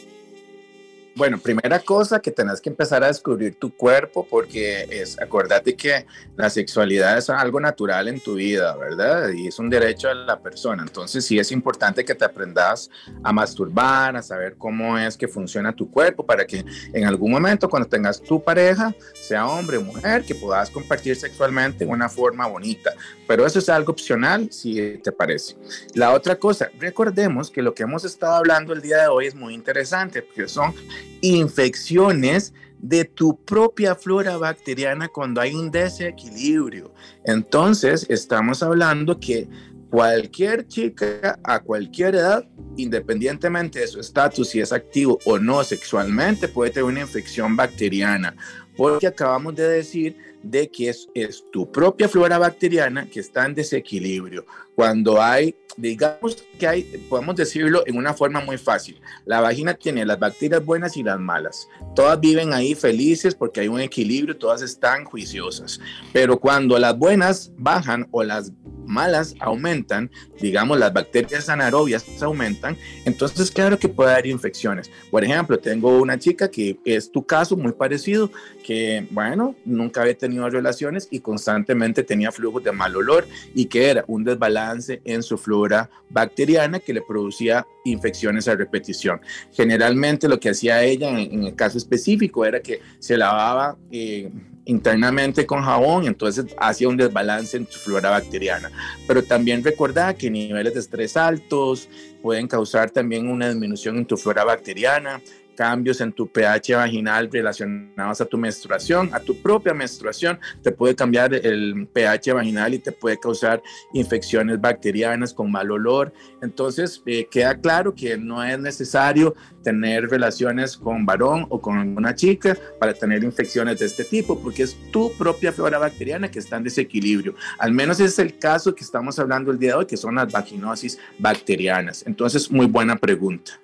Bueno, 1.16 1.38
primera 1.38 1.80
cosa 1.80 2.20
que 2.20 2.30
tenés 2.30 2.60
que 2.60 2.68
empezar 2.68 3.02
a 3.02 3.08
descubrir 3.08 3.56
tu 3.56 3.74
cuerpo 3.74 4.26
porque 4.30 4.86
es, 4.90 5.20
acordate 5.20 5.74
que 5.74 6.06
la 6.36 6.48
sexualidad 6.48 7.18
es 7.18 7.28
algo 7.28 7.58
natural 7.58 8.06
en 8.08 8.20
tu 8.20 8.34
vida, 8.34 8.76
¿verdad? 8.76 9.30
Y 9.30 9.48
es 9.48 9.58
un 9.58 9.68
derecho 9.68 10.08
de 10.08 10.14
la 10.14 10.38
persona. 10.38 10.82
Entonces 10.82 11.24
sí 11.26 11.38
es 11.38 11.50
importante 11.50 12.04
que 12.04 12.14
te 12.14 12.24
aprendas 12.24 12.88
a 13.24 13.32
masturbar, 13.32 14.16
a 14.16 14.22
saber 14.22 14.54
cómo 14.56 14.96
es 14.98 15.16
que 15.16 15.26
funciona 15.26 15.74
tu 15.74 15.90
cuerpo 15.90 16.24
para 16.24 16.46
que 16.46 16.64
en 16.92 17.04
algún 17.04 17.32
momento 17.32 17.68
cuando 17.68 17.88
tengas 17.88 18.20
tu 18.20 18.42
pareja, 18.42 18.94
sea 19.14 19.46
hombre 19.46 19.78
o 19.78 19.82
mujer, 19.82 20.24
que 20.24 20.36
puedas 20.36 20.70
compartir 20.70 21.16
sexualmente 21.16 21.84
de 21.84 21.90
una 21.90 22.08
forma 22.08 22.46
bonita. 22.46 22.92
Pero 23.26 23.44
eso 23.46 23.58
es 23.58 23.68
algo 23.68 23.92
opcional 23.92 24.52
si 24.52 24.98
te 24.98 25.10
parece. 25.10 25.56
La 25.94 26.12
otra 26.12 26.36
cosa, 26.36 26.70
recordemos 26.78 27.50
que 27.50 27.62
lo 27.62 27.74
que 27.74 27.82
hemos 27.82 28.04
estado 28.04 28.34
hablando 28.34 28.72
el 28.72 28.80
día 28.80 29.02
de 29.02 29.08
hoy 29.08 29.26
es 29.26 29.34
muy 29.34 29.54
interesante 29.54 30.22
porque 30.22 30.48
son 30.48 30.74
infecciones 31.20 32.52
de 32.78 33.04
tu 33.04 33.38
propia 33.44 33.94
flora 33.94 34.36
bacteriana 34.36 35.08
cuando 35.08 35.40
hay 35.40 35.54
un 35.54 35.70
desequilibrio. 35.70 36.92
Entonces, 37.24 38.06
estamos 38.08 38.62
hablando 38.62 39.20
que 39.20 39.48
cualquier 39.90 40.66
chica 40.66 41.38
a 41.42 41.60
cualquier 41.60 42.14
edad, 42.14 42.48
independientemente 42.76 43.80
de 43.80 43.88
su 43.88 44.00
estatus, 44.00 44.48
si 44.48 44.60
es 44.60 44.72
activo 44.72 45.18
o 45.24 45.38
no 45.38 45.62
sexualmente, 45.64 46.48
puede 46.48 46.70
tener 46.70 46.84
una 46.84 47.00
infección 47.00 47.56
bacteriana. 47.56 48.34
porque 48.76 49.08
acabamos 49.08 49.56
de 49.56 49.68
decir 49.68 50.16
de 50.42 50.68
que 50.68 50.88
es, 50.88 51.08
es 51.14 51.44
tu 51.50 51.70
propia 51.70 52.08
flora 52.08 52.38
bacteriana 52.38 53.06
que 53.06 53.20
está 53.20 53.46
en 53.46 53.54
desequilibrio. 53.54 54.44
Cuando 54.74 55.20
hay, 55.20 55.54
digamos 55.76 56.42
que 56.58 56.66
hay, 56.66 56.82
podemos 57.10 57.36
decirlo 57.36 57.82
en 57.86 57.98
una 57.98 58.14
forma 58.14 58.40
muy 58.40 58.56
fácil, 58.56 59.00
la 59.26 59.40
vagina 59.40 59.74
tiene 59.74 60.06
las 60.06 60.18
bacterias 60.18 60.64
buenas 60.64 60.96
y 60.96 61.02
las 61.02 61.20
malas. 61.20 61.68
Todas 61.94 62.18
viven 62.18 62.52
ahí 62.52 62.74
felices 62.74 63.34
porque 63.34 63.60
hay 63.60 63.68
un 63.68 63.80
equilibrio, 63.80 64.36
todas 64.36 64.62
están 64.62 65.04
juiciosas. 65.04 65.80
Pero 66.12 66.38
cuando 66.40 66.78
las 66.78 66.96
buenas 66.96 67.52
bajan 67.56 68.08
o 68.10 68.22
las 68.22 68.52
malas 68.86 69.34
aumentan, 69.38 70.10
digamos 70.40 70.78
las 70.78 70.92
bacterias 70.92 71.48
anaerobias 71.48 72.04
aumentan, 72.22 72.76
entonces 73.04 73.50
claro 73.50 73.78
que 73.78 73.88
puede 73.88 74.12
haber 74.12 74.26
infecciones. 74.26 74.90
Por 75.10 75.24
ejemplo, 75.24 75.58
tengo 75.58 75.98
una 76.00 76.18
chica 76.18 76.50
que 76.50 76.78
es 76.84 77.10
tu 77.10 77.24
caso 77.24 77.56
muy 77.56 77.72
parecido, 77.72 78.30
que 78.64 79.06
bueno, 79.10 79.54
nunca 79.64 80.02
había 80.02 80.16
tenido 80.16 80.29
relaciones 80.30 81.08
y 81.10 81.20
constantemente 81.20 82.02
tenía 82.02 82.32
flujos 82.32 82.62
de 82.64 82.72
mal 82.72 82.94
olor 82.96 83.26
y 83.54 83.66
que 83.66 83.90
era 83.90 84.04
un 84.06 84.24
desbalance 84.24 85.00
en 85.04 85.22
su 85.22 85.36
flora 85.36 85.90
bacteriana 86.08 86.78
que 86.80 86.92
le 86.92 87.02
producía 87.02 87.66
infecciones 87.84 88.48
a 88.48 88.54
repetición. 88.54 89.20
Generalmente 89.52 90.28
lo 90.28 90.38
que 90.38 90.50
hacía 90.50 90.82
ella 90.82 91.08
en, 91.18 91.44
el 91.44 91.54
caso 91.54 91.78
específico 91.78 92.44
era 92.44 92.60
que 92.60 92.80
se 92.98 93.16
lavaba 93.16 93.76
eh, 93.90 94.30
internamente 94.64 95.46
con 95.46 95.62
jabón, 95.62 96.06
entonces 96.06 96.46
hacía 96.58 96.88
un 96.88 96.96
desbalance 96.96 97.56
en 97.56 97.66
su 97.66 97.78
flora 97.78 98.10
bacteriana. 98.10 98.70
Pero 99.06 99.22
también 99.24 99.64
recordá 99.64 100.14
que 100.14 100.30
niveles 100.30 100.74
de 100.74 100.80
estrés 100.80 101.16
altos 101.16 101.88
pueden 102.22 102.46
causar 102.46 102.90
también 102.90 103.28
una 103.28 103.48
disminución 103.48 103.96
en 103.96 104.06
tu 104.06 104.16
flora 104.16 104.44
bacteriana 104.44 105.20
cambios 105.60 106.00
en 106.00 106.10
tu 106.10 106.26
pH 106.26 106.74
vaginal 106.74 107.28
relacionados 107.30 108.18
a 108.22 108.24
tu 108.24 108.38
menstruación, 108.38 109.10
a 109.12 109.20
tu 109.20 109.42
propia 109.42 109.74
menstruación, 109.74 110.40
te 110.62 110.72
puede 110.72 110.94
cambiar 110.94 111.34
el 111.34 111.86
pH 111.86 112.32
vaginal 112.32 112.72
y 112.72 112.78
te 112.78 112.92
puede 112.92 113.20
causar 113.20 113.62
infecciones 113.92 114.58
bacterianas 114.58 115.34
con 115.34 115.52
mal 115.52 115.70
olor. 115.70 116.14
Entonces, 116.40 117.02
eh, 117.04 117.28
queda 117.30 117.60
claro 117.60 117.94
que 117.94 118.16
no 118.16 118.42
es 118.42 118.58
necesario 118.58 119.34
tener 119.62 120.08
relaciones 120.08 120.78
con 120.78 121.04
varón 121.04 121.44
o 121.50 121.60
con 121.60 121.76
una 121.76 122.14
chica 122.14 122.56
para 122.78 122.94
tener 122.94 123.22
infecciones 123.22 123.80
de 123.80 123.84
este 123.84 124.04
tipo, 124.04 124.40
porque 124.40 124.62
es 124.62 124.74
tu 124.90 125.12
propia 125.18 125.52
flora 125.52 125.76
bacteriana 125.76 126.30
que 126.30 126.38
está 126.38 126.56
en 126.56 126.64
desequilibrio. 126.64 127.34
Al 127.58 127.72
menos 127.72 128.00
es 128.00 128.18
el 128.18 128.38
caso 128.38 128.74
que 128.74 128.82
estamos 128.82 129.18
hablando 129.18 129.50
el 129.50 129.58
día 129.58 129.72
de 129.72 129.74
hoy, 129.80 129.86
que 129.86 129.98
son 129.98 130.14
las 130.14 130.32
vaginosis 130.32 130.98
bacterianas. 131.18 132.02
Entonces, 132.06 132.50
muy 132.50 132.64
buena 132.64 132.96
pregunta. 132.96 133.60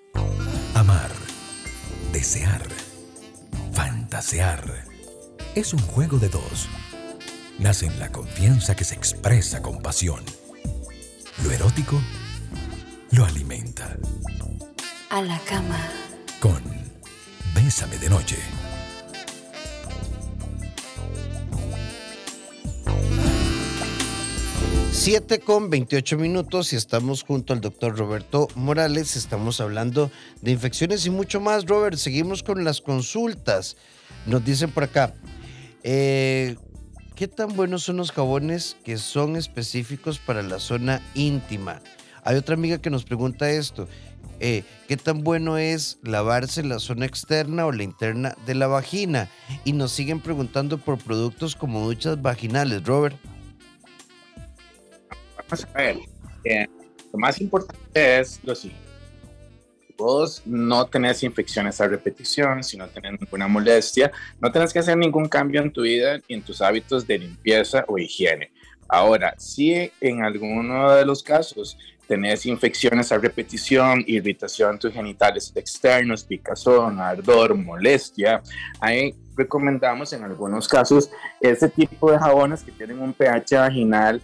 Amar 0.74 1.25
Desear. 2.16 2.62
Fantasear. 3.74 4.86
Es 5.54 5.74
un 5.74 5.80
juego 5.80 6.16
de 6.16 6.30
dos. 6.30 6.66
Nace 7.58 7.84
en 7.84 8.00
la 8.00 8.10
confianza 8.10 8.74
que 8.74 8.84
se 8.84 8.94
expresa 8.94 9.60
con 9.60 9.82
pasión. 9.82 10.24
Lo 11.44 11.50
erótico 11.52 12.00
lo 13.10 13.26
alimenta. 13.26 13.98
A 15.10 15.20
la 15.20 15.38
cama. 15.40 15.78
Con 16.40 16.62
Bésame 17.54 17.98
de 17.98 18.08
noche. 18.08 18.38
7 24.92 25.40
con 25.40 25.70
28 25.70 26.16
minutos 26.18 26.72
y 26.72 26.76
estamos 26.76 27.22
junto 27.22 27.52
al 27.52 27.60
doctor 27.60 27.96
Roberto 27.96 28.48
Morales. 28.54 29.16
Estamos 29.16 29.60
hablando 29.60 30.10
de 30.42 30.50
infecciones 30.50 31.06
y 31.06 31.10
mucho 31.10 31.40
más. 31.40 31.66
Robert, 31.66 31.96
seguimos 31.96 32.42
con 32.42 32.64
las 32.64 32.80
consultas. 32.80 33.76
Nos 34.26 34.44
dicen 34.44 34.70
por 34.70 34.84
acá, 34.84 35.14
eh, 35.82 36.56
¿qué 37.14 37.28
tan 37.28 37.54
buenos 37.54 37.84
son 37.84 37.98
los 37.98 38.12
jabones 38.12 38.76
que 38.84 38.98
son 38.98 39.36
específicos 39.36 40.18
para 40.18 40.42
la 40.42 40.58
zona 40.58 41.02
íntima? 41.14 41.80
Hay 42.24 42.36
otra 42.36 42.54
amiga 42.54 42.78
que 42.78 42.90
nos 42.90 43.04
pregunta 43.04 43.50
esto. 43.50 43.88
Eh, 44.40 44.64
¿Qué 44.88 44.96
tan 44.96 45.22
bueno 45.22 45.56
es 45.56 45.98
lavarse 46.02 46.62
la 46.62 46.78
zona 46.78 47.06
externa 47.06 47.66
o 47.66 47.72
la 47.72 47.84
interna 47.84 48.34
de 48.46 48.54
la 48.54 48.66
vagina? 48.66 49.28
Y 49.64 49.72
nos 49.72 49.92
siguen 49.92 50.20
preguntando 50.20 50.78
por 50.78 50.98
productos 50.98 51.56
como 51.56 51.80
duchas 51.80 52.20
vaginales, 52.20 52.84
Robert 52.84 53.16
vamos 55.48 55.66
a 55.74 55.78
ver, 55.78 55.96
eh, 56.44 56.66
lo 57.12 57.18
más 57.18 57.40
importante 57.40 58.18
es 58.18 58.40
lo 58.42 58.54
siguiente. 58.54 58.86
Vos 59.96 60.42
no 60.44 60.86
tenés 60.86 61.22
infecciones 61.22 61.80
a 61.80 61.88
repetición, 61.88 62.62
si 62.62 62.76
no 62.76 62.86
tenés 62.88 63.18
ninguna 63.18 63.48
molestia, 63.48 64.12
no 64.40 64.52
tenés 64.52 64.72
que 64.72 64.80
hacer 64.80 64.96
ningún 64.98 65.26
cambio 65.26 65.62
en 65.62 65.72
tu 65.72 65.82
vida 65.82 66.18
y 66.28 66.34
en 66.34 66.42
tus 66.42 66.60
hábitos 66.60 67.06
de 67.06 67.18
limpieza 67.18 67.84
o 67.88 67.96
higiene. 67.96 68.50
Ahora, 68.88 69.34
si 69.38 69.90
en 70.00 70.22
alguno 70.22 70.92
de 70.92 71.06
los 71.06 71.22
casos 71.22 71.78
tenés 72.06 72.46
infecciones 72.46 73.10
a 73.10 73.18
repetición, 73.18 74.04
irritación 74.06 74.74
en 74.74 74.78
tus 74.78 74.92
genitales 74.92 75.52
externos, 75.56 76.24
picazón, 76.24 77.00
ardor, 77.00 77.54
molestia, 77.54 78.42
ahí 78.80 79.14
recomendamos 79.34 80.12
en 80.12 80.24
algunos 80.24 80.68
casos 80.68 81.10
ese 81.40 81.68
tipo 81.68 82.12
de 82.12 82.18
jabones 82.18 82.62
que 82.62 82.72
tienen 82.72 83.00
un 83.00 83.12
pH 83.12 83.56
vaginal 83.56 84.20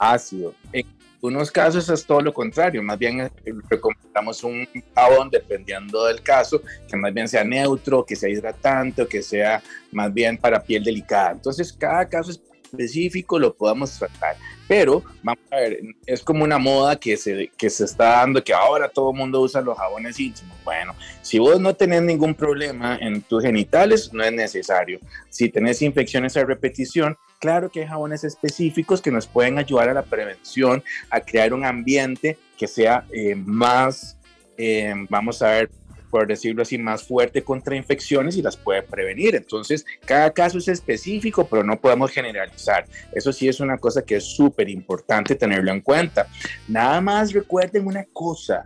ácido. 0.00 0.54
En 0.72 0.86
algunos 1.14 1.50
casos 1.52 1.88
es 1.90 2.04
todo 2.06 2.22
lo 2.22 2.32
contrario, 2.32 2.82
más 2.82 2.98
bien 2.98 3.20
eh, 3.20 3.30
recomendamos 3.68 4.42
un 4.42 4.66
jabón 4.94 5.28
dependiendo 5.30 6.06
del 6.06 6.22
caso, 6.22 6.62
que 6.88 6.96
más 6.96 7.12
bien 7.12 7.28
sea 7.28 7.44
neutro, 7.44 8.04
que 8.04 8.16
sea 8.16 8.30
hidratante 8.30 9.02
o 9.02 9.06
que 9.06 9.22
sea 9.22 9.62
más 9.92 10.12
bien 10.12 10.38
para 10.38 10.62
piel 10.62 10.82
delicada. 10.82 11.32
Entonces, 11.32 11.72
cada 11.72 12.08
caso 12.08 12.30
específico 12.30 13.38
lo 13.38 13.54
podamos 13.54 13.98
tratar. 13.98 14.36
Pero, 14.70 15.02
vamos 15.24 15.42
a 15.50 15.56
ver, 15.56 15.80
es 16.06 16.22
como 16.22 16.44
una 16.44 16.56
moda 16.56 16.94
que 16.94 17.16
se, 17.16 17.50
que 17.58 17.68
se 17.68 17.82
está 17.82 18.04
dando, 18.20 18.44
que 18.44 18.52
ahora 18.52 18.88
todo 18.88 19.10
el 19.10 19.16
mundo 19.16 19.40
usa 19.40 19.60
los 19.60 19.76
jabones 19.76 20.20
íntimos. 20.20 20.56
Bueno, 20.62 20.94
si 21.22 21.40
vos 21.40 21.58
no 21.58 21.74
tenés 21.74 22.02
ningún 22.02 22.36
problema 22.36 22.96
en 23.00 23.20
tus 23.22 23.42
genitales, 23.42 24.12
no 24.12 24.22
es 24.22 24.32
necesario. 24.32 25.00
Si 25.28 25.48
tenés 25.48 25.82
infecciones 25.82 26.36
a 26.36 26.44
repetición, 26.44 27.18
Claro 27.40 27.70
que 27.70 27.80
hay 27.80 27.86
jabones 27.86 28.22
específicos 28.22 29.00
que 29.00 29.10
nos 29.10 29.26
pueden 29.26 29.58
ayudar 29.58 29.88
a 29.88 29.94
la 29.94 30.02
prevención, 30.02 30.84
a 31.08 31.20
crear 31.20 31.54
un 31.54 31.64
ambiente 31.64 32.36
que 32.58 32.66
sea 32.66 33.06
eh, 33.10 33.34
más, 33.34 34.18
eh, 34.58 34.92
vamos 35.08 35.40
a 35.40 35.48
ver, 35.52 35.70
por 36.10 36.26
decirlo 36.26 36.62
así, 36.62 36.76
más 36.78 37.02
fuerte 37.02 37.42
contra 37.42 37.76
infecciones 37.76 38.36
y 38.36 38.42
las 38.42 38.56
puede 38.56 38.82
prevenir. 38.82 39.36
Entonces, 39.36 39.86
cada 40.04 40.30
caso 40.32 40.58
es 40.58 40.68
específico, 40.68 41.46
pero 41.46 41.62
no 41.62 41.80
podemos 41.80 42.10
generalizar. 42.10 42.86
Eso 43.12 43.32
sí 43.32 43.48
es 43.48 43.60
una 43.60 43.78
cosa 43.78 44.02
que 44.02 44.16
es 44.16 44.24
súper 44.24 44.68
importante 44.68 45.34
tenerlo 45.34 45.72
en 45.72 45.80
cuenta. 45.80 46.26
Nada 46.68 47.00
más 47.00 47.32
recuerden 47.32 47.86
una 47.86 48.04
cosa, 48.12 48.64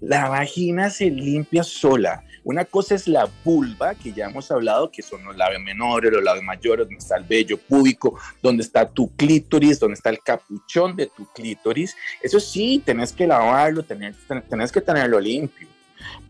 la 0.00 0.28
vagina 0.28 0.90
se 0.90 1.10
limpia 1.10 1.62
sola. 1.62 2.22
Una 2.44 2.66
cosa 2.66 2.94
es 2.94 3.08
la 3.08 3.26
vulva, 3.42 3.94
que 3.94 4.12
ya 4.12 4.26
hemos 4.26 4.50
hablado, 4.50 4.90
que 4.90 5.00
son 5.00 5.24
los 5.24 5.34
labios 5.34 5.62
menores, 5.62 6.12
los 6.12 6.22
labios 6.22 6.44
mayores, 6.44 6.86
donde 6.86 6.98
está 6.98 7.16
el 7.16 7.24
vello 7.24 7.56
púbico, 7.56 8.18
donde 8.42 8.62
está 8.62 8.86
tu 8.86 9.16
clítoris, 9.16 9.80
donde 9.80 9.94
está 9.94 10.10
el 10.10 10.18
capuchón 10.18 10.94
de 10.94 11.06
tu 11.06 11.26
clítoris. 11.32 11.96
Eso 12.22 12.38
sí, 12.38 12.82
tenés 12.84 13.12
que 13.12 13.26
lavarlo, 13.26 13.82
tenés, 13.82 14.16
tenés 14.50 14.70
que 14.70 14.82
tenerlo 14.82 15.18
limpio. 15.18 15.73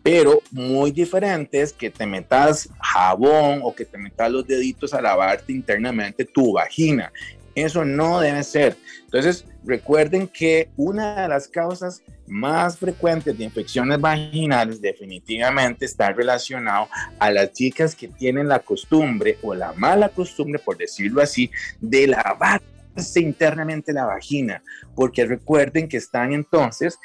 Pero 0.03 0.43
muy 0.51 0.91
diferente 0.91 1.61
es 1.61 1.73
que 1.73 1.91
te 1.91 2.07
metas 2.07 2.69
jabón 2.81 3.61
o 3.63 3.75
que 3.75 3.85
te 3.85 3.99
metas 3.99 4.31
los 4.31 4.47
deditos 4.47 4.93
a 4.93 5.01
lavarte 5.01 5.53
internamente 5.53 6.25
tu 6.25 6.53
vagina. 6.53 7.13
Eso 7.55 7.85
no 7.85 8.21
debe 8.21 8.43
ser. 8.43 8.77
Entonces, 9.05 9.45
recuerden 9.65 10.27
que 10.27 10.69
una 10.77 11.23
de 11.23 11.29
las 11.29 11.47
causas 11.47 12.03
más 12.27 12.79
frecuentes 12.79 13.37
de 13.37 13.45
infecciones 13.45 14.01
vaginales 14.01 14.81
definitivamente 14.81 15.85
está 15.85 16.13
relacionado 16.13 16.89
a 17.19 17.31
las 17.31 17.53
chicas 17.53 17.95
que 17.95 18.09
tienen 18.09 18.49
la 18.49 18.59
costumbre 18.59 19.39
o 19.43 19.55
la 19.55 19.73
mala 19.75 20.09
costumbre, 20.09 20.59
por 20.59 20.77
decirlo 20.77 21.23
así, 21.23 21.51
de 21.81 22.09
lavarse 22.09 23.21
internamente 23.21 23.93
la 23.93 24.07
vagina, 24.07 24.63
porque 24.95 25.25
recuerden 25.25 25.89
que 25.89 25.97
están 25.97 26.33
entonces 26.33 26.99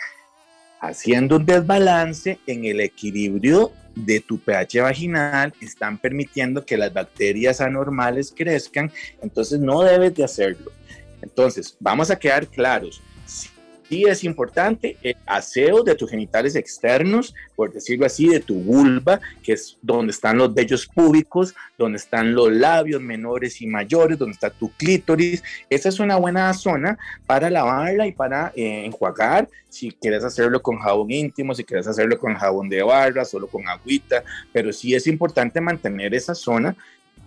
haciendo 0.80 1.38
un 1.38 1.46
desbalance 1.46 2.39
en 2.48 2.65
el 2.65 2.80
equilibrio 2.80 3.72
de 3.96 4.20
tu 4.22 4.39
pH 4.39 4.82
vaginal, 4.82 5.54
están 5.62 5.98
permitiendo 5.98 6.65
que 6.65 6.78
las 6.78 6.94
bacterias 6.94 7.60
anormales 7.62 8.34
crezcan, 8.36 8.92
entonces 9.22 9.60
no 9.60 9.82
debes 9.82 10.15
de 10.15 10.24
hacerlo. 10.24 10.72
Entonces, 11.22 11.76
vamos 11.80 12.10
a 12.10 12.18
quedar 12.18 12.48
claros, 12.48 13.02
sí 13.89 14.06
es 14.06 14.23
importante 14.23 14.97
el 15.02 15.17
aseo 15.25 15.84
de 15.84 15.95
tus 15.95 16.10
genitales 16.10 16.56
externos, 16.56 17.34
por 17.56 17.73
decirlo 17.73 18.06
así, 18.06 18.28
de 18.28 18.39
tu 18.39 18.56
vulva, 18.56 19.19
que 19.43 19.54
es 19.54 19.78
donde 19.82 20.12
están 20.12 20.38
los 20.38 20.54
vellos 20.54 20.86
públicos, 20.86 21.56
donde 21.78 21.97
están 21.97 22.36
los 22.36 22.52
labios 22.52 23.02
menores 23.02 23.62
y 23.62 23.67
mayores, 23.67 24.17
donde 24.17 24.34
está 24.34 24.52
tu 24.52 24.71
clítoris. 24.73 25.43
Esa 25.69 25.89
es 25.89 25.99
una 25.99 26.17
buena 26.17 26.54
zona 26.54 26.97
para 27.25 27.49
lavarla 27.49 28.06
y 28.06 28.12
para 28.12 28.54
eh, 28.56 28.86
enjuagar. 28.86 29.49
Si 29.69 29.91
quieres 29.91 30.23
hacerlo 30.23 30.62
con 30.62 30.78
jabón 30.78 31.12
íntimo, 31.12 31.56
si 31.56 31.63
quieres 31.63 31.88
hacerlo 31.88 32.17
con 32.19 32.36
jabón 32.36 32.69
de 32.69 32.84
barra, 32.84 33.25
solo 33.25 33.47
con 33.47 33.67
agüita, 33.67 34.23
pero 34.54 34.71
sí 34.71 34.93
es 34.93 35.08
importante 35.08 35.60
mantener 35.60 36.13
esa 36.13 36.36
zona 36.36 36.75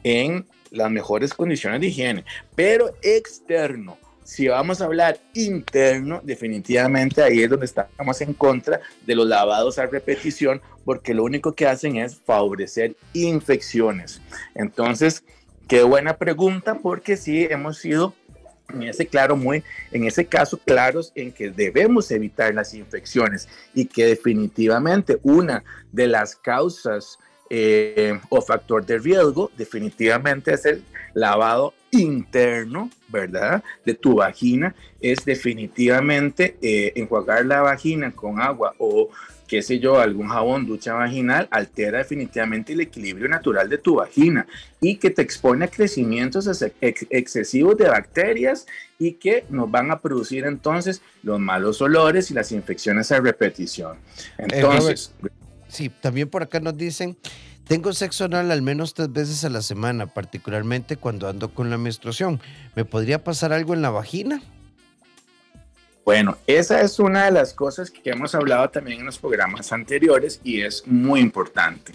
en 0.05 0.47
las 0.71 0.91
mejores 0.91 1.35
condiciones 1.35 1.81
de 1.81 1.89
higiene, 1.89 2.25
pero 2.55 2.91
externo. 3.03 3.99
Si 4.25 4.49
vamos 4.49 4.81
a 4.81 4.85
hablar 4.85 5.19
interno, 5.35 6.21
definitivamente 6.23 7.23
ahí 7.23 7.43
es 7.43 7.51
donde 7.51 7.67
estamos 7.67 8.21
en 8.21 8.33
contra 8.35 8.81
de 9.05 9.15
los 9.15 9.27
lavados 9.27 9.79
a 9.79 9.87
repetición, 9.87 10.61
porque 10.85 11.15
lo 11.15 11.25
único 11.25 11.55
que 11.55 11.67
hacen 11.67 11.97
es 11.97 12.17
favorecer 12.17 12.97
infecciones. 13.13 14.21
Entonces, 14.55 15.25
qué 15.69 15.83
buena 15.83 16.17
pregunta, 16.17 16.79
porque 16.81 17.17
sí 17.17 17.47
hemos 17.51 17.79
sido 17.79 18.15
en 18.73 18.85
ese 18.85 19.07
claro 19.07 19.37
muy 19.37 19.63
en 19.91 20.05
ese 20.05 20.25
caso 20.25 20.59
claros 20.59 21.13
en 21.15 21.33
que 21.33 21.51
debemos 21.51 22.11
evitar 22.11 22.55
las 22.55 22.73
infecciones 22.73 23.49
y 23.75 23.87
que 23.87 24.07
definitivamente 24.07 25.19
una 25.23 25.63
de 25.91 26.07
las 26.07 26.37
causas 26.37 27.19
eh, 27.51 28.19
o 28.31 28.41
factor 28.41 28.87
de 28.87 28.99
riesgo 28.99 29.51
definitivamente 29.59 30.55
es 30.55 30.65
el 30.65 30.85
lavado 31.13 31.75
interno, 31.93 32.91
¿verdad? 33.09 33.63
De 33.85 33.95
tu 33.95 34.17
vagina 34.17 34.75
es 35.01 35.25
definitivamente 35.25 36.57
eh, 36.63 36.93
enjuagar 36.97 37.45
la 37.45 37.61
vagina 37.61 38.11
con 38.13 38.41
agua 38.41 38.75
o 38.79 39.11
qué 39.47 39.61
sé 39.61 39.79
yo, 39.79 40.01
algún 40.01 40.29
jabón, 40.29 40.65
ducha 40.65 40.95
vaginal, 40.95 41.47
altera 41.51 41.99
definitivamente 41.99 42.73
el 42.73 42.81
equilibrio 42.81 43.29
natural 43.29 43.69
de 43.69 43.77
tu 43.77 43.97
vagina 43.97 44.47
y 44.81 44.97
que 44.97 45.11
te 45.11 45.21
expone 45.21 45.67
a 45.67 45.69
crecimientos 45.69 46.49
excesivos 46.81 47.77
de 47.77 47.89
bacterias 47.89 48.67
y 48.99 49.13
que 49.13 49.45
nos 49.51 49.71
van 49.71 49.91
a 49.91 50.01
producir 50.01 50.47
entonces 50.47 51.03
los 51.23 51.39
malos 51.39 51.83
olores 51.83 52.31
y 52.31 52.35
las 52.35 52.51
infecciones 52.51 53.13
a 53.13 53.21
repetición. 53.21 53.99
Eh, 54.39 54.47
entonces... 54.53 55.13
sí, 55.69 55.91
también 56.01 56.31
por 56.31 56.43
acá 56.43 56.59
nos 56.59 56.75
dicen 56.75 57.15
tengo 57.67 57.93
sexo 57.93 58.25
anal 58.25 58.51
al 58.51 58.63
menos 58.63 58.95
tres 58.95 59.13
veces 59.13 59.45
a 59.45 59.49
la 59.49 59.63
semana, 59.63 60.07
particularmente 60.07 60.97
cuando 60.97 61.29
ando 61.29 61.55
con 61.55 61.71
la 61.71 61.79
menstruación. 61.79 62.41
¿Me 62.75 62.85
podría 62.85 63.25
pasar 63.25 63.53
algo 63.53 63.75
en 63.75 63.83
la 63.83 63.91
vagina? 63.91 64.43
Bueno, 66.05 66.37
esa 66.49 66.81
es 66.81 66.99
una 66.99 67.27
de 67.27 67.31
las 67.31 67.55
cosas 67.55 67.89
que 67.89 68.11
hemos 68.11 68.35
hablado 68.35 68.69
también 68.71 69.01
en 69.01 69.07
los 69.07 69.19
programas 69.19 69.73
anteriores 69.73 70.41
y 70.43 70.63
es 70.63 70.85
muy 70.89 71.21
importante. 71.21 71.93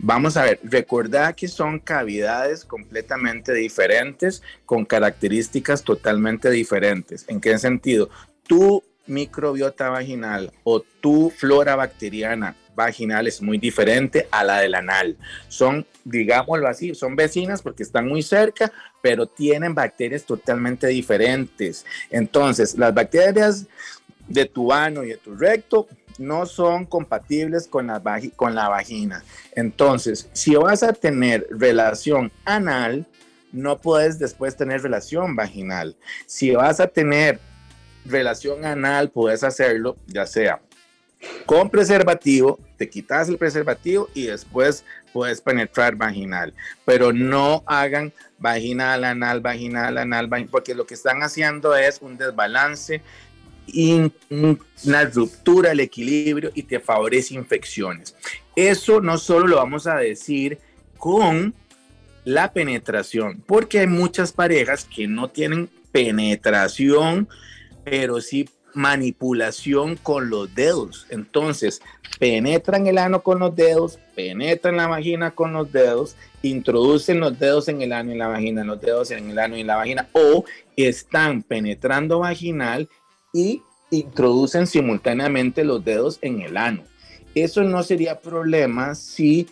Vamos 0.00 0.36
a 0.36 0.42
ver, 0.42 0.58
recordad 0.64 1.36
que 1.36 1.46
son 1.46 1.78
cavidades 1.78 2.64
completamente 2.64 3.54
diferentes 3.54 4.42
con 4.66 4.84
características 4.84 5.84
totalmente 5.84 6.50
diferentes. 6.50 7.24
¿En 7.28 7.40
qué 7.40 7.56
sentido? 7.58 8.10
Tu 8.48 8.82
microbiota 9.06 9.88
vaginal 9.88 10.52
o 10.64 10.80
tu 10.80 11.30
flora 11.30 11.76
bacteriana 11.76 12.56
vaginal 12.74 13.26
es 13.26 13.40
muy 13.40 13.58
diferente 13.58 14.28
a 14.30 14.44
la 14.44 14.60
del 14.60 14.74
anal. 14.74 15.16
Son, 15.48 15.86
digámoslo 16.04 16.68
así, 16.68 16.94
son 16.94 17.16
vecinas 17.16 17.62
porque 17.62 17.82
están 17.82 18.08
muy 18.08 18.22
cerca, 18.22 18.72
pero 19.00 19.26
tienen 19.26 19.74
bacterias 19.74 20.24
totalmente 20.24 20.86
diferentes. 20.88 21.84
Entonces, 22.10 22.76
las 22.76 22.94
bacterias 22.94 23.66
de 24.28 24.46
tu 24.46 24.72
ano 24.72 25.04
y 25.04 25.08
de 25.08 25.16
tu 25.16 25.34
recto 25.34 25.86
no 26.18 26.46
son 26.46 26.86
compatibles 26.86 27.66
con 27.66 27.88
la, 27.88 28.00
con 28.36 28.54
la 28.54 28.68
vagina. 28.68 29.24
Entonces, 29.54 30.28
si 30.32 30.54
vas 30.54 30.82
a 30.82 30.92
tener 30.92 31.46
relación 31.50 32.30
anal, 32.44 33.06
no 33.52 33.78
puedes 33.78 34.18
después 34.18 34.56
tener 34.56 34.82
relación 34.82 35.36
vaginal. 35.36 35.96
Si 36.26 36.50
vas 36.52 36.80
a 36.80 36.88
tener 36.88 37.38
relación 38.04 38.64
anal, 38.64 39.10
puedes 39.10 39.44
hacerlo, 39.44 39.96
ya 40.06 40.26
sea 40.26 40.60
con 41.46 41.70
preservativo, 41.70 42.58
te 42.76 42.88
quitas 42.88 43.28
el 43.28 43.38
preservativo 43.38 44.08
y 44.14 44.26
después 44.26 44.84
puedes 45.12 45.40
penetrar 45.40 45.96
vaginal. 45.96 46.52
Pero 46.84 47.12
no 47.12 47.62
hagan 47.66 48.12
vaginal, 48.38 49.04
anal, 49.04 49.40
vaginal, 49.40 49.98
anal, 49.98 50.28
porque 50.50 50.74
lo 50.74 50.86
que 50.86 50.94
están 50.94 51.22
haciendo 51.22 51.76
es 51.76 52.00
un 52.02 52.16
desbalance, 52.16 53.02
una 54.30 55.04
ruptura 55.04 55.70
del 55.70 55.80
equilibrio 55.80 56.50
y 56.54 56.64
te 56.64 56.80
favorece 56.80 57.34
infecciones. 57.34 58.14
Eso 58.56 59.00
no 59.00 59.18
solo 59.18 59.46
lo 59.46 59.56
vamos 59.56 59.86
a 59.86 59.96
decir 59.96 60.58
con 60.98 61.54
la 62.24 62.52
penetración, 62.52 63.42
porque 63.46 63.80
hay 63.80 63.86
muchas 63.86 64.32
parejas 64.32 64.84
que 64.84 65.06
no 65.06 65.28
tienen 65.28 65.68
penetración, 65.92 67.28
pero 67.84 68.20
sí 68.20 68.48
manipulación 68.74 69.96
con 69.96 70.28
los 70.30 70.54
dedos. 70.54 71.06
Entonces, 71.10 71.80
penetran 72.18 72.86
el 72.86 72.98
ano 72.98 73.22
con 73.22 73.38
los 73.38 73.54
dedos, 73.54 73.98
penetran 74.14 74.76
la 74.76 74.86
vagina 74.86 75.30
con 75.30 75.52
los 75.52 75.72
dedos, 75.72 76.16
introducen 76.42 77.20
los 77.20 77.38
dedos 77.38 77.68
en 77.68 77.82
el 77.82 77.92
ano 77.92 78.12
y 78.12 78.18
la 78.18 78.28
vagina, 78.28 78.64
los 78.64 78.80
dedos 78.80 79.10
en 79.10 79.30
el 79.30 79.38
ano 79.38 79.56
y 79.56 79.64
la 79.64 79.76
vagina, 79.76 80.08
o 80.12 80.44
están 80.76 81.42
penetrando 81.42 82.18
vaginal 82.18 82.88
y 83.32 83.62
introducen 83.90 84.66
simultáneamente 84.66 85.64
los 85.64 85.84
dedos 85.84 86.18
en 86.20 86.42
el 86.42 86.56
ano. 86.56 86.82
Eso 87.34 87.62
no 87.62 87.82
sería 87.82 88.20
problema 88.20 88.94
si 88.94 89.48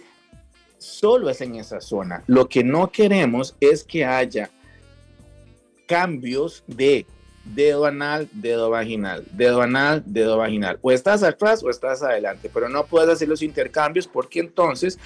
solo 0.79 1.31
es 1.31 1.41
en 1.41 1.57
esa 1.57 1.81
zona. 1.81 2.23
Lo 2.27 2.49
que 2.49 2.65
no 2.65 2.91
queremos 2.91 3.57
es 3.61 3.85
que 3.85 4.05
haya 4.05 4.51
cambios 5.87 6.65
de 6.67 7.07
dedo 7.45 7.85
anal, 7.87 8.29
dedo 8.33 8.71
vaginal, 8.71 9.25
dedo 9.33 9.63
anal, 9.63 10.03
dedo 10.07 10.37
vaginal. 10.39 10.79
O 10.83 10.93
estás 10.93 11.23
atrás 11.23 11.63
o 11.63 11.71
estás 11.71 12.03
adelante, 12.03 12.51
pero 12.53 12.69
no 12.69 12.87
puedes 12.87 13.11
hacer 13.11 13.29
los 13.29 13.43
intercambios 13.43 14.07
porque 14.07 14.41
entonces 14.41 14.99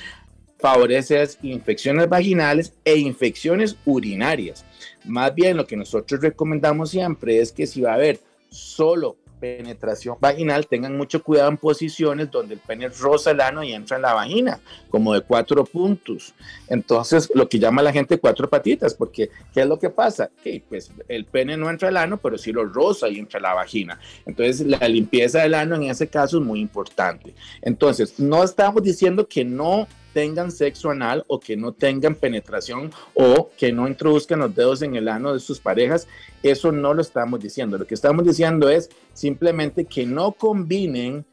favoreces 0.59 1.39
infecciones 1.43 2.09
vaginales 2.09 2.73
e 2.85 2.97
infecciones 2.97 3.77
urinarias. 3.85 4.65
Más 5.05 5.35
bien 5.35 5.57
lo 5.57 5.67
que 5.67 5.77
nosotros 5.77 6.21
recomendamos 6.21 6.91
siempre 6.91 7.41
es 7.41 7.53
que 7.53 7.67
si 7.67 7.81
va 7.81 7.93
a 7.93 7.95
haber 7.95 8.21
solo 8.51 9.17
penetración 9.39 10.17
vaginal, 10.21 10.67
tengan 10.67 10.97
mucho 10.97 11.23
cuidado 11.23 11.51
en 11.51 11.57
posiciones 11.57 12.31
donde 12.31 12.55
el 12.55 12.61
pene 12.61 12.89
roza 12.89 13.31
el 13.31 13.41
ano 13.41 13.63
y 13.63 13.73
entra 13.73 13.97
en 13.97 14.03
la 14.03 14.15
vagina, 14.15 14.61
como 14.89 15.15
de 15.15 15.21
cuatro 15.21 15.65
puntos. 15.65 16.35
Entonces, 16.69 17.31
lo 17.35 17.49
que 17.49 17.59
llama 17.59 17.83
la 17.83 17.93
gente 17.93 18.19
cuatro 18.19 18.49
patitas, 18.49 18.95
porque 18.95 19.31
¿qué 19.53 19.61
es 19.61 19.67
lo 19.67 19.79
que 19.79 19.91
pasa? 19.91 20.31
Que 20.43 20.63
pues 20.69 20.91
el 21.09 21.25
pene 21.25 21.57
no 21.57 21.71
entra 21.71 21.89
al 21.89 21.97
ano, 21.97 22.17
pero 22.17 22.39
sí 22.39 22.53
lo 22.53 22.65
roza 22.65 23.09
y 23.09 23.19
entra 23.19 23.39
a 23.39 23.43
la 23.43 23.55
vagina. 23.55 23.99
Entonces, 24.25 24.67
la 24.67 24.89
limpieza 24.89 25.41
del 25.41 25.55
ano 25.55 25.77
en 25.77 25.85
ese 25.85 26.09
caso 26.09 26.39
es 26.39 26.45
muy 26.45 26.61
importante. 26.61 27.35
Entonces, 27.63 28.19
no 28.19 28.43
estamos 28.43 28.83
diciendo 28.83 29.27
que 29.27 29.45
no 29.45 29.87
tengan 30.17 30.51
sexo 30.51 30.89
anal 30.89 31.27
o 31.29 31.39
que 31.39 31.59
no 31.59 31.73
tengan 31.73 32.15
penetración 32.15 32.91
o 33.13 33.51
que 33.59 33.71
no 33.71 33.87
introduzcan 33.87 34.39
los 34.39 34.55
dedos 34.55 34.81
en 34.81 34.97
el 34.97 35.09
ano 35.09 35.35
de 35.35 35.41
sus 35.41 35.61
parejas, 35.61 36.09
eso 36.43 36.73
no 36.73 36.95
lo 36.95 37.03
estamos 37.03 37.39
diciendo. 37.39 37.77
Lo 37.77 37.87
que 37.87 37.93
estamos 37.93 38.25
diciendo 38.25 38.71
es 38.71 38.89
simplemente 39.13 39.85
que 39.85 40.07
no 40.07 40.33
combinen 40.33 41.27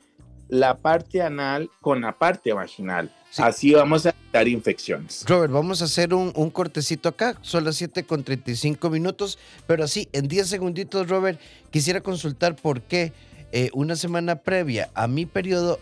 la 0.49 0.75
parte 0.79 1.21
anal 1.21 1.69
con 1.79 2.01
la 2.01 2.11
parte 2.19 2.51
vaginal. 2.51 3.09
Así 3.37 3.73
vamos 3.73 4.05
a 4.05 4.09
evitar 4.09 4.49
infecciones. 4.49 5.23
Robert, 5.29 5.53
vamos 5.53 5.81
a 5.81 5.85
hacer 5.85 6.13
un, 6.13 6.49
cortecito 6.49 7.07
acá. 7.07 7.37
Son 7.41 7.63
las 7.63 7.77
7 7.77 8.03
con 8.03 8.25
35 8.25 8.89
minutos, 8.89 9.39
pero 9.65 9.85
así, 9.85 10.09
en 10.11 10.27
10 10.27 10.45
segunditos, 10.45 11.07
Robert, 11.07 11.39
quisiera 11.71 12.01
consultar 12.01 12.57
por 12.57 12.81
qué 12.81 13.13
eh, 13.53 13.69
una 13.71 13.95
semana 13.95 14.35
previa 14.35 14.89
a 14.93 15.07
mi 15.07 15.25
periodo 15.25 15.79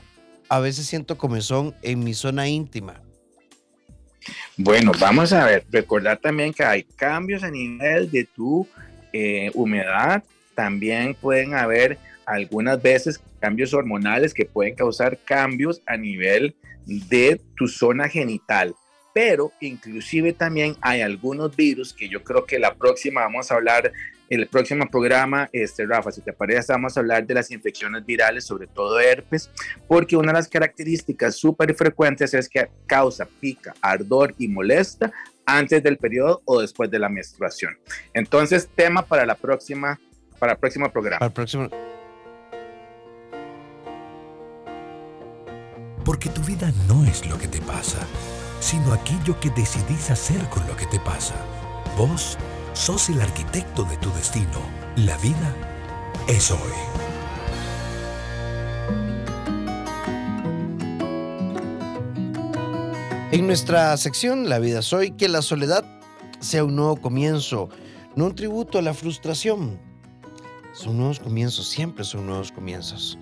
a 0.51 0.59
veces 0.59 0.85
siento 0.85 1.17
comezón 1.17 1.73
en 1.81 2.03
mi 2.03 2.13
zona 2.13 2.49
íntima. 2.49 3.01
Bueno, 4.57 4.91
vamos 4.99 5.31
a 5.31 5.45
ver, 5.45 5.63
recordar 5.71 6.17
también 6.17 6.51
que 6.53 6.65
hay 6.65 6.83
cambios 6.83 7.41
a 7.43 7.49
nivel 7.49 8.11
de 8.11 8.25
tu 8.25 8.67
eh, 9.13 9.49
humedad, 9.53 10.21
también 10.53 11.15
pueden 11.15 11.53
haber 11.53 11.97
algunas 12.25 12.81
veces 12.81 13.21
cambios 13.39 13.73
hormonales 13.73 14.33
que 14.33 14.43
pueden 14.43 14.75
causar 14.75 15.17
cambios 15.23 15.81
a 15.85 15.95
nivel 15.95 16.53
de 16.85 17.39
tu 17.55 17.69
zona 17.69 18.09
genital 18.09 18.75
pero 19.13 19.51
inclusive 19.59 20.33
también 20.33 20.75
hay 20.81 21.01
algunos 21.01 21.55
virus 21.55 21.93
que 21.93 22.07
yo 22.07 22.23
creo 22.23 22.45
que 22.45 22.59
la 22.59 22.75
próxima 22.75 23.21
vamos 23.21 23.51
a 23.51 23.55
hablar, 23.55 23.91
el 24.39 24.47
próximo 24.47 24.87
programa, 24.89 25.49
este, 25.51 25.85
Rafa, 25.85 26.11
si 26.11 26.21
te 26.21 26.33
parece, 26.33 26.71
vamos 26.73 26.95
a 26.95 27.01
hablar 27.01 27.25
de 27.25 27.33
las 27.33 27.51
infecciones 27.51 28.05
virales, 28.05 28.45
sobre 28.45 28.67
todo 28.67 28.99
herpes, 28.99 29.49
porque 29.87 30.15
una 30.15 30.31
de 30.31 30.39
las 30.39 30.47
características 30.47 31.35
súper 31.35 31.73
frecuentes 31.75 32.33
es 32.33 32.47
que 32.47 32.69
causa 32.85 33.27
pica, 33.39 33.73
ardor 33.81 34.33
y 34.37 34.47
molesta 34.47 35.11
antes 35.45 35.83
del 35.83 35.97
periodo 35.97 36.41
o 36.45 36.61
después 36.61 36.89
de 36.89 36.99
la 36.99 37.09
menstruación. 37.09 37.77
Entonces, 38.13 38.69
tema 38.73 39.01
para 39.01 39.25
la 39.25 39.35
próxima, 39.35 39.99
para 40.39 40.53
el 40.53 40.59
próximo 40.59 40.91
programa. 40.91 41.19
Para 41.19 41.27
el 41.27 41.33
próximo. 41.33 41.69
Porque 46.05 46.29
tu 46.29 46.41
vida 46.41 46.71
no 46.87 47.05
es 47.05 47.27
lo 47.27 47.37
que 47.37 47.47
te 47.47 47.61
pasa 47.61 47.99
sino 48.61 48.93
aquello 48.93 49.37
que 49.39 49.49
decidís 49.49 50.11
hacer 50.11 50.39
con 50.49 50.65
lo 50.67 50.77
que 50.77 50.85
te 50.85 50.99
pasa. 50.99 51.35
Vos 51.97 52.37
sos 52.73 53.09
el 53.09 53.21
arquitecto 53.21 53.83
de 53.83 53.97
tu 53.97 54.11
destino. 54.13 54.61
La 54.95 55.17
vida 55.17 55.55
es 56.27 56.51
hoy. 56.51 56.59
En 63.31 63.47
nuestra 63.47 63.95
sección 63.95 64.49
La 64.49 64.59
vida 64.59 64.81
soy, 64.81 65.11
que 65.11 65.29
la 65.29 65.41
soledad 65.41 65.85
sea 66.39 66.65
un 66.65 66.75
nuevo 66.75 66.97
comienzo, 66.97 67.69
no 68.15 68.25
un 68.25 68.35
tributo 68.35 68.77
a 68.77 68.81
la 68.81 68.93
frustración. 68.93 69.79
Son 70.73 70.97
nuevos 70.97 71.19
comienzos, 71.19 71.67
siempre 71.67 72.03
son 72.03 72.25
nuevos 72.25 72.51
comienzos. 72.51 73.17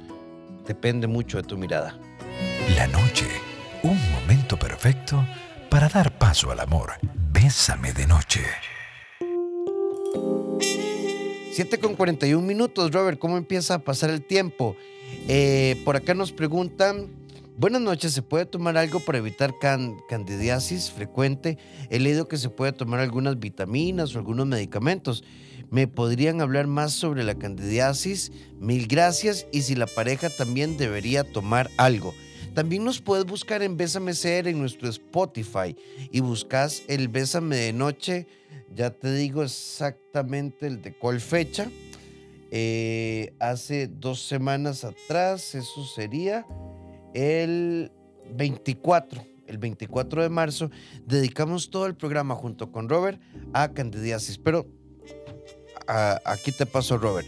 Depende 0.66 1.08
mucho 1.08 1.38
de 1.38 1.44
tu 1.44 1.58
mirada. 1.58 1.98
La 2.76 2.88
noche, 2.88 3.28
un 3.84 4.00
momento 4.12 4.58
perfecto 4.58 5.24
para 5.70 5.90
dar 5.90 6.18
paso 6.18 6.52
al 6.52 6.60
amor. 6.60 6.94
Bésame 7.32 7.94
de 7.94 8.08
noche. 8.08 8.42
7 11.60 11.78
con 11.80 11.96
41 11.98 12.48
minutos, 12.48 12.90
Robert, 12.94 13.20
¿cómo 13.20 13.36
empieza 13.36 13.74
a 13.74 13.80
pasar 13.80 14.12
el 14.12 14.22
tiempo? 14.22 14.78
Eh, 15.28 15.82
por 15.84 15.98
acá 15.98 16.14
nos 16.14 16.32
preguntan, 16.32 17.10
buenas 17.58 17.82
noches, 17.82 18.14
¿se 18.14 18.22
puede 18.22 18.46
tomar 18.46 18.78
algo 18.78 19.02
para 19.02 19.18
evitar 19.18 19.54
candidiasis 20.08 20.90
frecuente? 20.90 21.58
He 21.90 22.00
leído 22.00 22.30
que 22.30 22.38
se 22.38 22.50
puede 22.50 22.72
tomar 22.72 23.02
algunas 23.02 23.42
vitaminas 23.42 24.16
o 24.16 24.20
algunos 24.20 24.48
medicamentos. 24.48 25.26
¿Me 25.70 25.86
podrían 25.86 26.40
hablar 26.40 26.68
más 26.68 26.94
sobre 26.94 27.26
la 27.26 27.36
candidiasis? 27.36 28.32
Mil 28.58 28.88
gracias 28.88 29.46
y 29.52 29.64
si 29.64 29.76
la 29.76 29.88
pareja 29.88 30.30
también 30.30 30.78
debería 30.78 31.26
tomar 31.26 31.70
algo. 31.76 32.14
También 32.54 32.86
nos 32.86 33.02
puedes 33.02 33.26
buscar 33.26 33.64
en 33.64 33.76
Bésame 33.76 34.14
Ser 34.14 34.48
en 34.48 34.60
nuestro 34.60 34.88
Spotify 34.88 35.76
y 36.10 36.22
buscas 36.22 36.84
el 36.88 37.10
Bésame 37.10 37.58
de 37.58 37.74
Noche. 37.74 38.28
Ya 38.74 38.92
te 38.92 39.14
digo 39.14 39.44
exactamente 39.44 40.68
el 40.68 40.82
de 40.82 40.94
cuál 40.94 41.20
fecha. 41.20 41.70
Eh, 42.52 43.34
hace 43.40 43.88
dos 43.88 44.22
semanas 44.22 44.84
atrás, 44.84 45.54
eso 45.56 45.86
sería 45.86 46.46
el 47.14 47.92
24. 48.36 49.26
El 49.48 49.58
24 49.58 50.22
de 50.22 50.30
marzo 50.30 50.70
dedicamos 51.06 51.72
todo 51.72 51.88
el 51.88 51.96
programa 51.96 52.36
junto 52.36 52.72
con 52.72 52.88
Robert 52.88 53.20
a 53.54 53.74
candidiasis. 53.74 54.38
Pero 54.38 54.68
aquí 56.26 56.52
te 56.52 56.66
paso, 56.66 56.98
Robert. 56.98 57.28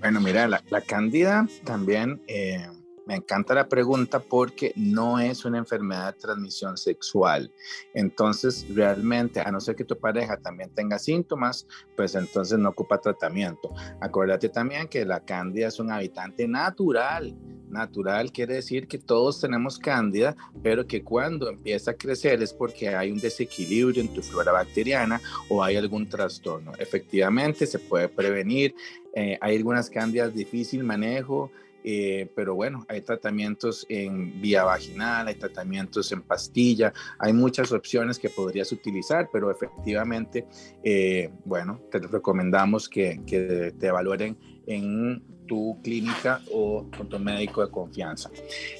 Bueno, 0.00 0.20
mira, 0.20 0.48
la, 0.48 0.62
la 0.70 0.80
cándida 0.80 1.46
también 1.64 2.22
eh, 2.26 2.66
me 3.06 3.16
encanta 3.16 3.54
la 3.54 3.68
pregunta 3.68 4.18
porque 4.20 4.72
no 4.76 5.18
es 5.18 5.44
una 5.44 5.58
enfermedad 5.58 6.14
de 6.14 6.20
transmisión 6.20 6.76
sexual. 6.76 7.50
Entonces, 7.92 8.66
realmente, 8.74 9.40
a 9.40 9.50
no 9.50 9.60
ser 9.60 9.76
que 9.76 9.84
tu 9.84 9.98
pareja 9.98 10.36
también 10.38 10.70
tenga 10.70 10.98
síntomas, 10.98 11.66
pues 11.96 12.14
entonces 12.14 12.58
no 12.58 12.70
ocupa 12.70 13.00
tratamiento. 13.00 13.70
Acuérdate 14.00 14.48
también 14.48 14.88
que 14.88 15.04
la 15.04 15.20
cándida 15.20 15.68
es 15.68 15.78
un 15.78 15.90
habitante 15.90 16.48
natural. 16.48 17.36
Natural 17.68 18.30
quiere 18.30 18.54
decir 18.54 18.86
que 18.86 18.98
todos 18.98 19.40
tenemos 19.40 19.78
cándida, 19.78 20.36
pero 20.62 20.86
que 20.86 21.02
cuando 21.02 21.48
empieza 21.48 21.90
a 21.90 21.94
crecer 21.94 22.40
es 22.42 22.52
porque 22.52 22.88
hay 22.88 23.10
un 23.10 23.18
desequilibrio 23.18 24.00
en 24.00 24.14
tu 24.14 24.22
flora 24.22 24.52
bacteriana 24.52 25.20
o 25.48 25.62
hay 25.62 25.76
algún 25.76 26.08
trastorno. 26.08 26.72
Efectivamente, 26.78 27.66
se 27.66 27.80
puede 27.80 28.08
prevenir. 28.08 28.74
Eh, 29.14 29.38
hay 29.40 29.56
algunas 29.56 29.90
cándidas 29.90 30.34
difícil 30.34 30.84
manejo, 30.84 31.50
eh, 31.86 32.32
pero 32.34 32.54
bueno, 32.54 32.86
hay 32.88 33.02
tratamientos 33.02 33.84
en 33.90 34.40
vía 34.40 34.64
vaginal, 34.64 35.28
hay 35.28 35.34
tratamientos 35.34 36.10
en 36.12 36.22
pastilla, 36.22 36.94
hay 37.18 37.34
muchas 37.34 37.72
opciones 37.72 38.18
que 38.18 38.30
podrías 38.30 38.72
utilizar, 38.72 39.28
pero 39.30 39.50
efectivamente, 39.50 40.46
eh, 40.82 41.30
bueno, 41.44 41.82
te 41.90 41.98
recomendamos 41.98 42.88
que, 42.88 43.20
que 43.26 43.74
te 43.78 43.86
evalúen 43.88 44.38
en 44.66 45.22
tu 45.46 45.78
clínica 45.82 46.40
o 46.50 46.86
con 46.96 47.06
tu 47.10 47.18
médico 47.18 47.62
de 47.62 47.70
confianza. 47.70 48.30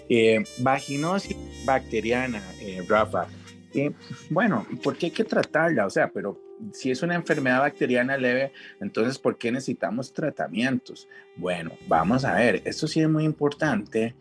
Eh, 0.09 0.43
vaginosis 0.61 1.37
bacteriana, 1.67 2.43
Rafa. 2.89 3.27
bueno, 4.31 4.67
¿por 4.83 4.97
qué 4.97 5.07
hay 5.07 5.13
que 5.13 5.25
tratarla? 5.25 5.85
O 5.85 5.91
sea, 5.91 6.11
pero 6.11 6.44
si 6.73 6.91
es 6.91 7.03
una 7.03 7.15
enfermedad 7.15 7.61
bacteriana 7.61 8.17
leve, 8.17 8.53
entonces 8.81 9.19
¿por 9.19 9.39
qué 9.39 9.53
necesitamos 9.53 10.13
tratamientos? 10.13 11.09
Bueno, 11.37 11.73
vamos 11.89 12.25
a 12.25 12.35
ver, 12.35 12.63
esto 12.65 12.87
sí 12.87 13.01
es 13.01 13.09
muy 13.09 13.25
importante 13.25 14.15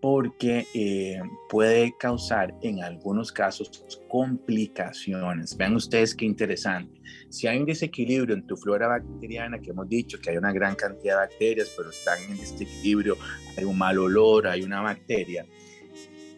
porque 0.00 0.66
eh, 0.74 1.20
puede 1.48 1.94
causar 1.98 2.54
en 2.62 2.82
algunos 2.82 3.32
casos 3.32 3.84
complicaciones. 4.08 5.56
Vean 5.56 5.74
ustedes 5.74 6.14
qué 6.14 6.24
interesante. 6.24 7.00
Si 7.30 7.46
hay 7.48 7.58
un 7.58 7.66
desequilibrio 7.66 8.34
en 8.36 8.46
tu 8.46 8.56
flora 8.56 8.86
bacteriana, 8.86 9.58
que 9.58 9.70
hemos 9.70 9.88
dicho 9.88 10.18
que 10.20 10.30
hay 10.30 10.36
una 10.36 10.52
gran 10.52 10.76
cantidad 10.76 11.14
de 11.14 11.26
bacterias, 11.26 11.72
pero 11.76 11.90
están 11.90 12.18
en 12.30 12.36
desequilibrio, 12.36 13.16
hay 13.56 13.64
un 13.64 13.76
mal 13.76 13.98
olor, 13.98 14.46
hay 14.46 14.62
una 14.62 14.80
bacteria, 14.80 15.46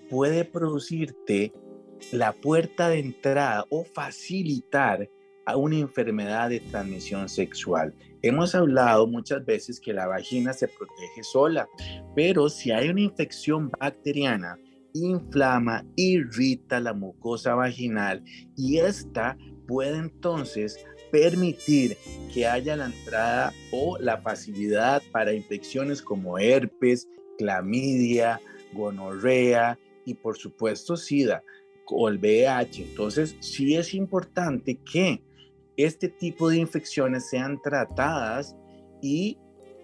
puede 0.08 0.44
producirte 0.44 1.52
la 2.12 2.32
puerta 2.32 2.88
de 2.88 2.98
entrada 2.98 3.66
o 3.70 3.84
facilitar 3.84 5.08
a 5.46 5.56
una 5.56 5.78
enfermedad 5.78 6.50
de 6.50 6.60
transmisión 6.60 7.28
sexual. 7.28 7.94
Hemos 8.22 8.54
hablado 8.54 9.06
muchas 9.06 9.44
veces 9.44 9.80
que 9.80 9.92
la 9.92 10.06
vagina 10.06 10.52
se 10.52 10.68
protege 10.68 11.22
sola, 11.22 11.68
pero 12.14 12.48
si 12.48 12.70
hay 12.70 12.88
una 12.88 13.00
infección 13.00 13.70
bacteriana, 13.70 14.58
inflama, 14.92 15.84
irrita 15.96 16.80
la 16.80 16.92
mucosa 16.92 17.54
vaginal 17.54 18.22
y 18.56 18.78
esta 18.78 19.36
puede 19.66 19.98
entonces 19.98 20.84
permitir 21.10 21.96
que 22.32 22.46
haya 22.46 22.76
la 22.76 22.86
entrada 22.86 23.52
o 23.72 23.98
la 23.98 24.18
facilidad 24.18 25.02
para 25.12 25.32
infecciones 25.32 26.02
como 26.02 26.38
herpes, 26.38 27.08
clamidia, 27.38 28.40
gonorrea 28.72 29.78
y 30.04 30.14
por 30.14 30.36
supuesto 30.36 30.96
SIDA 30.96 31.42
o 31.90 32.08
el 32.08 32.18
VIH. 32.18 32.82
Entonces, 32.82 33.36
sí 33.40 33.76
es 33.76 33.94
importante 33.94 34.78
que 34.90 35.22
este 35.76 36.08
tipo 36.08 36.48
de 36.50 36.58
infecciones 36.58 37.28
sean 37.30 37.60
tratadas 37.62 38.56
y 39.00 39.38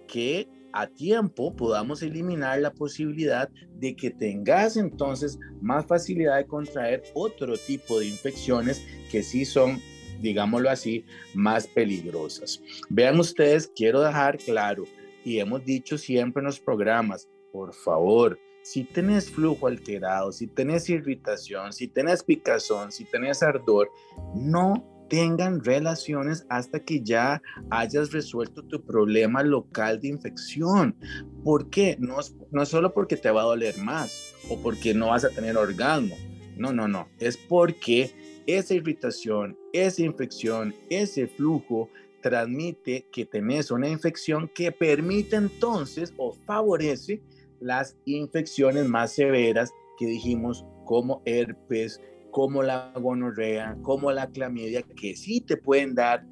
que 0.07 0.47
a 0.73 0.87
tiempo 0.87 1.55
podamos 1.55 2.03
eliminar 2.03 2.59
la 2.59 2.71
posibilidad 2.71 3.49
de 3.79 3.95
que 3.95 4.11
tengas 4.11 4.77
entonces 4.77 5.39
más 5.61 5.85
facilidad 5.87 6.37
de 6.37 6.45
contraer 6.45 7.03
otro 7.13 7.57
tipo 7.57 7.99
de 7.99 8.07
infecciones 8.07 8.85
que 9.11 9.23
sí 9.23 9.43
son, 9.43 9.81
digámoslo 10.21 10.69
así, 10.69 11.03
más 11.33 11.67
peligrosas. 11.67 12.61
Vean 12.89 13.19
ustedes, 13.19 13.71
quiero 13.75 14.01
dejar 14.01 14.37
claro, 14.37 14.83
y 15.23 15.39
hemos 15.39 15.65
dicho 15.65 15.97
siempre 15.97 16.41
en 16.41 16.45
los 16.45 16.59
programas, 16.59 17.27
por 17.51 17.73
favor, 17.73 18.39
si 18.67 18.83
tenés 18.83 19.31
flujo 19.31 19.67
alterado, 19.67 20.33
si 20.33 20.45
tenés 20.45 20.89
irritación, 20.89 21.71
si 21.71 21.87
tenés 21.87 22.21
picazón, 22.21 22.91
si 22.91 23.05
tenés 23.05 23.41
ardor, 23.41 23.89
no 24.35 24.85
tengan 25.09 25.63
relaciones 25.63 26.45
hasta 26.49 26.81
que 26.81 27.01
ya 27.01 27.41
hayas 27.69 28.11
resuelto 28.11 28.61
tu 28.63 28.83
problema 28.83 29.41
local 29.41 30.01
de 30.01 30.09
infección. 30.09 30.97
¿Por 31.45 31.69
qué? 31.69 31.95
No 32.01 32.19
es, 32.19 32.35
no 32.51 32.61
es 32.61 32.67
solo 32.67 32.93
porque 32.93 33.15
te 33.15 33.31
va 33.31 33.43
a 33.43 33.45
doler 33.45 33.77
más 33.77 34.33
o 34.49 34.61
porque 34.61 34.93
no 34.93 35.07
vas 35.07 35.23
a 35.23 35.29
tener 35.29 35.55
orgasmo. 35.55 36.17
No, 36.57 36.73
no, 36.73 36.89
no. 36.89 37.07
Es 37.19 37.37
porque 37.37 38.11
esa 38.47 38.73
irritación, 38.73 39.57
esa 39.71 40.01
infección, 40.01 40.75
ese 40.89 41.27
flujo 41.27 41.89
transmite 42.21 43.07
que 43.13 43.25
tenés 43.25 43.71
una 43.71 43.87
infección 43.87 44.51
que 44.53 44.73
permite 44.73 45.37
entonces 45.37 46.13
o 46.17 46.33
favorece 46.33 47.21
las 47.59 47.97
infecciones 48.05 48.87
más 48.87 49.13
severas 49.13 49.71
que 49.97 50.05
dijimos 50.05 50.65
como 50.85 51.21
herpes, 51.25 52.01
como 52.31 52.63
la 52.63 52.93
gonorrea, 52.95 53.77
como 53.81 54.11
la 54.11 54.27
clamidia, 54.27 54.83
que 54.83 55.15
sí 55.15 55.41
te 55.41 55.57
pueden 55.57 55.95
dar 55.95 56.25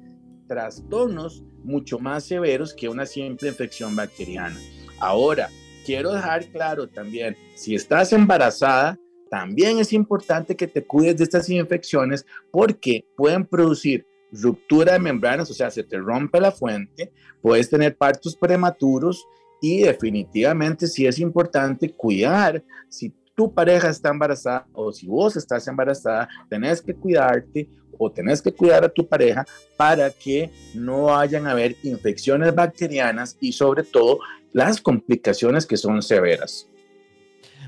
trastornos 0.46 1.44
mucho 1.64 1.98
más 1.98 2.24
severos 2.24 2.72
que 2.74 2.88
una 2.88 3.06
simple 3.06 3.48
infección 3.48 3.96
bacteriana. 3.96 4.56
Ahora, 5.00 5.50
quiero 5.84 6.12
dejar 6.12 6.46
claro 6.46 6.88
también, 6.88 7.36
si 7.54 7.74
estás 7.74 8.12
embarazada, 8.12 8.98
también 9.30 9.78
es 9.78 9.92
importante 9.92 10.56
que 10.56 10.68
te 10.68 10.84
cuides 10.84 11.16
de 11.16 11.24
estas 11.24 11.48
infecciones 11.50 12.24
porque 12.52 13.04
pueden 13.16 13.44
producir 13.44 14.06
ruptura 14.32 14.92
de 14.92 14.98
membranas, 14.98 15.50
o 15.50 15.54
sea, 15.54 15.70
se 15.70 15.82
te 15.82 15.98
rompe 15.98 16.40
la 16.40 16.52
fuente, 16.52 17.12
puedes 17.42 17.68
tener 17.68 17.96
partos 17.96 18.36
prematuros 18.36 19.26
y 19.66 19.80
definitivamente 19.80 20.86
sí 20.86 21.06
es 21.06 21.18
importante 21.18 21.90
cuidar. 21.90 22.62
Si 22.88 23.12
tu 23.34 23.52
pareja 23.52 23.88
está 23.88 24.10
embarazada 24.10 24.66
o 24.72 24.92
si 24.92 25.08
vos 25.08 25.36
estás 25.36 25.66
embarazada, 25.66 26.28
tenés 26.48 26.80
que 26.80 26.94
cuidarte 26.94 27.68
o 27.98 28.10
tenés 28.10 28.40
que 28.40 28.52
cuidar 28.52 28.84
a 28.84 28.88
tu 28.88 29.08
pareja 29.08 29.44
para 29.76 30.10
que 30.10 30.52
no 30.72 31.04
vayan 31.04 31.48
a 31.48 31.50
haber 31.50 31.74
infecciones 31.82 32.54
bacterianas 32.54 33.36
y 33.40 33.52
sobre 33.52 33.82
todo 33.82 34.20
las 34.52 34.80
complicaciones 34.80 35.66
que 35.66 35.76
son 35.76 36.00
severas. 36.00 36.68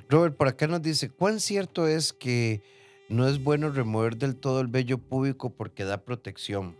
Robert, 0.08 0.36
por 0.36 0.46
acá 0.46 0.68
nos 0.68 0.82
dice, 0.82 1.10
¿cuán 1.10 1.40
cierto 1.40 1.88
es 1.88 2.12
que 2.12 2.62
no 3.08 3.26
es 3.26 3.42
bueno 3.42 3.70
remover 3.70 4.16
del 4.16 4.36
todo 4.36 4.60
el 4.60 4.68
vello 4.68 4.98
púbico 4.98 5.50
porque 5.50 5.84
da 5.84 6.04
protección? 6.04 6.76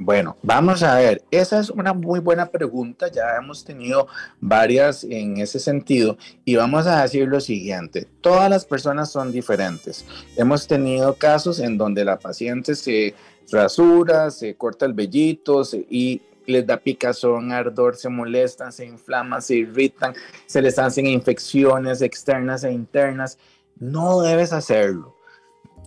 Bueno, 0.00 0.36
vamos 0.44 0.84
a 0.84 0.94
ver, 0.94 1.24
esa 1.32 1.58
es 1.58 1.70
una 1.70 1.92
muy 1.92 2.20
buena 2.20 2.46
pregunta, 2.46 3.10
ya 3.10 3.36
hemos 3.36 3.64
tenido 3.64 4.06
varias 4.40 5.02
en 5.02 5.38
ese 5.38 5.58
sentido 5.58 6.16
y 6.44 6.54
vamos 6.54 6.86
a 6.86 7.02
decir 7.02 7.26
lo 7.26 7.40
siguiente, 7.40 8.06
todas 8.20 8.48
las 8.48 8.64
personas 8.64 9.10
son 9.10 9.32
diferentes. 9.32 10.06
Hemos 10.36 10.68
tenido 10.68 11.14
casos 11.14 11.58
en 11.58 11.76
donde 11.76 12.04
la 12.04 12.16
paciente 12.16 12.76
se 12.76 13.16
rasura, 13.50 14.30
se 14.30 14.54
corta 14.54 14.86
el 14.86 14.92
vellito 14.92 15.62
y 15.90 16.22
les 16.46 16.64
da 16.64 16.76
picazón, 16.76 17.50
ardor, 17.50 17.96
se 17.96 18.08
molestan, 18.08 18.72
se 18.72 18.86
inflaman, 18.86 19.42
se 19.42 19.56
irritan, 19.56 20.14
se 20.46 20.62
les 20.62 20.78
hacen 20.78 21.06
infecciones 21.06 22.02
externas 22.02 22.62
e 22.62 22.70
internas. 22.70 23.36
No 23.80 24.22
debes 24.22 24.52
hacerlo. 24.52 25.16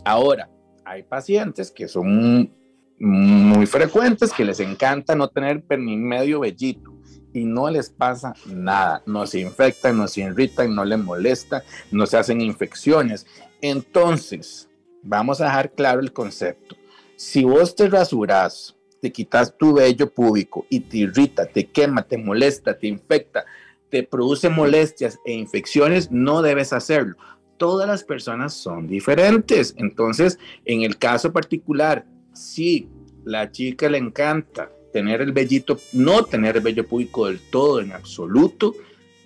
Ahora, 0.04 0.50
hay 0.86 1.04
pacientes 1.04 1.72
que 1.72 1.88
son 1.88 2.52
muy 3.02 3.66
frecuentes 3.66 4.32
que 4.32 4.46
les 4.46 4.60
encanta 4.60 5.16
no 5.16 5.28
tener 5.28 5.64
ni 5.80 5.98
medio 5.98 6.42
vellito 6.42 6.94
y 7.34 7.46
no 7.46 7.68
les 7.72 7.90
pasa 7.90 8.36
nada, 8.46 9.02
no 9.08 9.26
se 9.26 9.40
infectan, 9.40 9.98
no 9.98 10.08
se 10.08 10.22
irritan, 10.22 10.76
no 10.76 10.86
les 10.86 11.00
molesta, 11.00 11.64
no 11.92 12.06
se 12.06 12.18
hacen 12.18 12.42
infecciones. 12.42 13.26
Entonces, 13.60 14.70
vamos 15.02 15.42
a 15.42 15.46
dejar 15.46 15.72
claro 15.72 16.00
el 16.00 16.14
concepto. 16.14 16.76
Si 17.16 17.44
vos 17.44 17.76
te 17.76 17.90
rasuras, 17.90 18.78
te 19.02 19.12
quitas 19.12 19.58
tu 19.58 19.74
vello 19.74 20.14
púbico 20.14 20.68
y 20.70 20.82
te 20.82 20.98
irrita, 20.98 21.48
te 21.48 21.66
quema, 21.66 22.04
te 22.04 22.20
molesta, 22.20 22.78
te 22.78 22.86
infecta, 22.86 23.46
te 23.90 24.04
produce 24.04 24.48
molestias 24.48 25.18
e 25.26 25.34
infecciones, 25.34 26.12
no 26.12 26.44
debes 26.44 26.72
hacerlo. 26.72 27.16
Todas 27.58 27.88
las 27.88 28.04
personas 28.04 28.54
son 28.54 28.88
diferentes. 28.88 29.74
Entonces, 29.78 30.38
en 30.66 30.84
el 30.84 31.00
caso 31.00 31.34
particular 31.34 32.06
si 32.34 32.90
la 33.24 33.52
chica 33.52 33.90
le 33.90 33.98
encanta 33.98 34.72
tener 34.94 35.22
el 35.22 35.32
vellito, 35.32 35.80
no 35.94 36.24
tener 36.26 36.58
el 36.58 36.64
vello 36.64 36.88
público 36.88 37.28
del 37.28 37.40
todo 37.50 37.80
en 37.82 37.94
absoluto, 37.94 38.76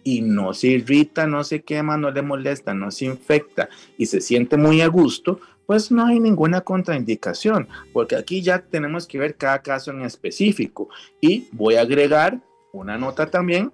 y 0.05 0.21
no 0.21 0.53
se 0.53 0.67
irrita, 0.67 1.25
no 1.25 1.43
se 1.43 1.63
quema, 1.63 1.97
no 1.97 2.11
le 2.11 2.21
molesta, 2.21 2.75
no 2.75 2.91
se 2.91 3.05
infecta 3.05 3.69
y 3.97 4.05
se 4.05 4.21
siente 4.21 4.55
muy 4.55 4.81
a 4.81 4.87
gusto, 4.87 5.39
pues 5.65 5.91
no 5.91 6.05
hay 6.05 6.19
ninguna 6.19 6.61
contraindicación, 6.61 7.67
porque 7.91 8.15
aquí 8.15 8.43
ya 8.43 8.59
tenemos 8.59 9.07
que 9.07 9.17
ver 9.17 9.35
cada 9.35 9.63
caso 9.63 9.89
en 9.89 10.03
específico. 10.03 10.89
Y 11.19 11.47
voy 11.51 11.75
a 11.75 11.81
agregar 11.81 12.39
una 12.71 12.99
nota 12.99 13.31
también, 13.31 13.73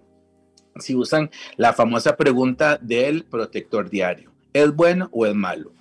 si 0.77 0.95
usan 0.95 1.29
la 1.57 1.73
famosa 1.73 2.15
pregunta 2.15 2.79
del 2.81 3.25
protector 3.25 3.89
diario, 3.89 4.31
¿es 4.53 4.73
bueno 4.73 5.09
o 5.11 5.25
es 5.25 5.35
malo? 5.35 5.73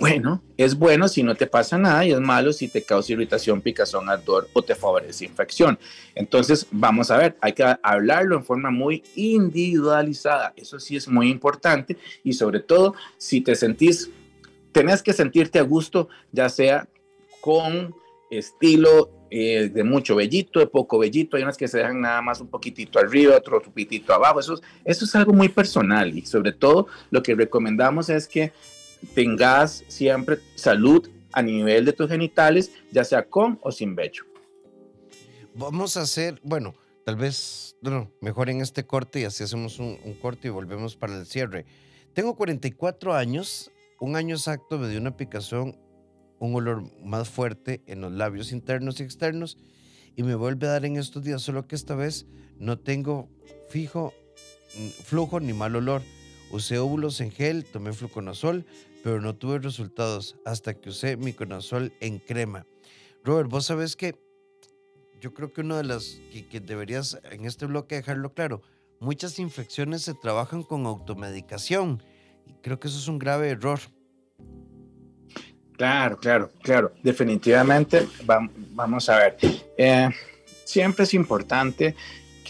Bueno, 0.00 0.42
es 0.56 0.78
bueno 0.78 1.08
si 1.08 1.22
no 1.22 1.34
te 1.34 1.46
pasa 1.46 1.76
nada 1.76 2.06
y 2.06 2.12
es 2.12 2.20
malo 2.20 2.54
si 2.54 2.68
te 2.68 2.82
causa 2.82 3.12
irritación, 3.12 3.60
picazón, 3.60 4.08
ardor 4.08 4.48
o 4.54 4.62
te 4.62 4.74
favorece 4.74 5.26
infección. 5.26 5.78
Entonces, 6.14 6.66
vamos 6.70 7.10
a 7.10 7.18
ver, 7.18 7.36
hay 7.42 7.52
que 7.52 7.76
hablarlo 7.82 8.34
en 8.34 8.42
forma 8.42 8.70
muy 8.70 9.02
individualizada. 9.14 10.54
Eso 10.56 10.80
sí 10.80 10.96
es 10.96 11.06
muy 11.06 11.28
importante 11.28 11.98
y 12.24 12.32
sobre 12.32 12.60
todo 12.60 12.94
si 13.18 13.42
te 13.42 13.54
sentís, 13.54 14.10
tenés 14.72 15.02
que 15.02 15.12
sentirte 15.12 15.58
a 15.58 15.64
gusto, 15.64 16.08
ya 16.32 16.48
sea 16.48 16.88
con 17.42 17.94
estilo 18.30 19.10
eh, 19.30 19.70
de 19.70 19.84
mucho 19.84 20.16
vellito, 20.16 20.60
de 20.60 20.66
poco 20.66 20.98
vellito, 20.98 21.36
hay 21.36 21.42
unas 21.42 21.58
que 21.58 21.68
se 21.68 21.76
dejan 21.76 22.00
nada 22.00 22.22
más 22.22 22.40
un 22.40 22.48
poquitito 22.48 22.98
arriba, 22.98 23.36
otro 23.36 23.60
poquitito 23.60 24.14
abajo, 24.14 24.40
eso, 24.40 24.58
eso 24.82 25.04
es 25.04 25.14
algo 25.14 25.34
muy 25.34 25.50
personal 25.50 26.16
y 26.16 26.24
sobre 26.24 26.52
todo 26.52 26.86
lo 27.10 27.22
que 27.22 27.34
recomendamos 27.34 28.08
es 28.08 28.26
que 28.26 28.52
tengas 29.14 29.84
siempre 29.88 30.38
salud 30.54 31.08
a 31.32 31.42
nivel 31.42 31.84
de 31.84 31.92
tus 31.92 32.08
genitales, 32.08 32.72
ya 32.90 33.04
sea 33.04 33.28
con 33.28 33.58
o 33.62 33.70
sin 33.70 33.94
vello. 33.94 34.24
Vamos 35.54 35.96
a 35.96 36.02
hacer, 36.02 36.40
bueno, 36.42 36.74
tal 37.04 37.16
vez, 37.16 37.76
no, 37.82 38.10
mejor 38.20 38.50
en 38.50 38.60
este 38.60 38.86
corte 38.86 39.20
y 39.20 39.24
así 39.24 39.44
hacemos 39.44 39.78
un, 39.78 39.96
corte 40.20 40.48
y 40.48 40.50
volvemos 40.50 40.96
para 40.96 41.18
el 41.18 41.26
cierre. 41.26 41.66
Tengo 42.12 42.36
44 42.36 43.14
años, 43.14 43.70
un 44.00 44.16
año 44.16 44.34
exacto 44.34 44.78
me 44.78 44.88
dio 44.88 45.00
una 45.00 45.16
picazón, 45.16 45.78
un 46.38 46.54
olor 46.54 46.84
más 47.04 47.28
fuerte 47.28 47.82
en 47.86 48.00
los 48.00 48.12
labios 48.12 48.52
internos 48.52 49.00
y 49.00 49.02
externos 49.02 49.58
y 50.16 50.22
me 50.22 50.34
vuelve 50.34 50.66
a 50.66 50.72
dar 50.72 50.84
en 50.84 50.96
estos 50.96 51.22
días, 51.22 51.42
solo 51.42 51.66
que 51.66 51.76
esta 51.76 51.94
vez 51.94 52.26
no 52.58 52.78
tengo 52.78 53.28
fijo 53.68 54.12
flujo 55.04 55.40
ni 55.40 55.52
mal 55.52 55.76
olor. 55.76 56.02
Usé 56.50 56.78
óvulos 56.78 57.20
en 57.20 57.30
gel, 57.30 57.64
tomé 57.64 57.92
fluconazol, 57.92 58.66
pero 59.02 59.20
no 59.20 59.34
tuve 59.34 59.58
resultados 59.58 60.36
hasta 60.44 60.74
que 60.74 60.90
usé 60.90 61.16
mi 61.16 61.32
conazol 61.32 61.92
en 62.00 62.18
crema. 62.18 62.66
Robert, 63.24 63.50
vos 63.50 63.66
sabés 63.66 63.96
que 63.96 64.14
yo 65.20 65.34
creo 65.34 65.52
que 65.52 65.60
una 65.60 65.76
de 65.76 65.84
las 65.84 66.20
que, 66.50 66.60
deberías 66.60 67.18
en 67.30 67.44
este 67.44 67.66
bloque 67.66 67.96
dejarlo 67.96 68.32
claro, 68.32 68.62
muchas 69.00 69.38
infecciones 69.38 70.02
se 70.02 70.14
trabajan 70.14 70.62
con 70.62 70.86
automedicación 70.86 72.02
y 72.46 72.54
creo 72.54 72.80
que 72.80 72.88
eso 72.88 72.98
es 72.98 73.08
un 73.08 73.18
grave 73.18 73.50
error. 73.50 73.80
Claro, 75.76 76.18
claro, 76.18 76.50
claro, 76.62 76.92
definitivamente 77.02 78.06
vamos 78.74 79.08
a 79.08 79.18
ver. 79.18 79.36
Eh, 79.78 80.10
siempre 80.64 81.04
es 81.04 81.14
importante 81.14 81.94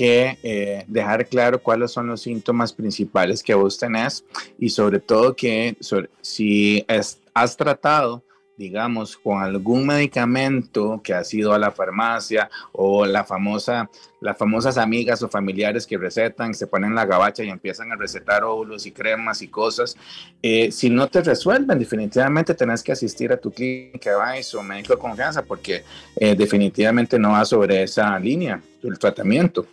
que 0.00 0.38
eh, 0.42 0.82
dejar 0.88 1.26
claro 1.26 1.62
cuáles 1.62 1.90
son 1.90 2.06
los 2.06 2.22
síntomas 2.22 2.72
principales 2.72 3.42
que 3.42 3.52
vos 3.52 3.78
tenés 3.78 4.24
y 4.58 4.70
sobre 4.70 4.98
todo 4.98 5.36
que 5.36 5.76
si 6.22 6.86
has 7.34 7.54
tratado 7.54 8.24
digamos, 8.56 9.16
con 9.16 9.42
algún 9.42 9.86
medicamento 9.86 11.00
que 11.02 11.14
has 11.14 11.32
ido 11.32 11.54
a 11.54 11.58
la 11.58 11.70
farmacia 11.70 12.50
o 12.72 13.06
la 13.06 13.24
famosa, 13.24 13.88
las 14.20 14.36
famosas 14.36 14.76
amigas 14.76 15.22
o 15.22 15.30
familiares 15.30 15.86
que 15.86 15.96
recetan, 15.96 16.52
se 16.52 16.66
ponen 16.66 16.94
la 16.94 17.06
gabacha 17.06 17.42
y 17.42 17.48
empiezan 17.48 17.90
a 17.90 17.96
recetar 17.96 18.44
óvulos 18.44 18.84
y 18.84 18.92
cremas 18.92 19.40
y 19.40 19.48
cosas, 19.48 19.96
eh, 20.42 20.70
si 20.70 20.90
no 20.90 21.08
te 21.08 21.22
resuelven, 21.22 21.78
definitivamente 21.78 22.52
tenés 22.52 22.82
que 22.82 22.92
asistir 22.92 23.32
a 23.32 23.38
tu 23.38 23.50
clínica 23.50 24.10
o 24.54 24.62
médico 24.62 24.92
de 24.92 24.98
confianza 24.98 25.42
porque 25.42 25.82
eh, 26.16 26.34
definitivamente 26.34 27.18
no 27.18 27.30
va 27.30 27.46
sobre 27.46 27.84
esa 27.84 28.18
línea 28.18 28.60
el 28.82 28.98
tratamiento. 28.98 29.66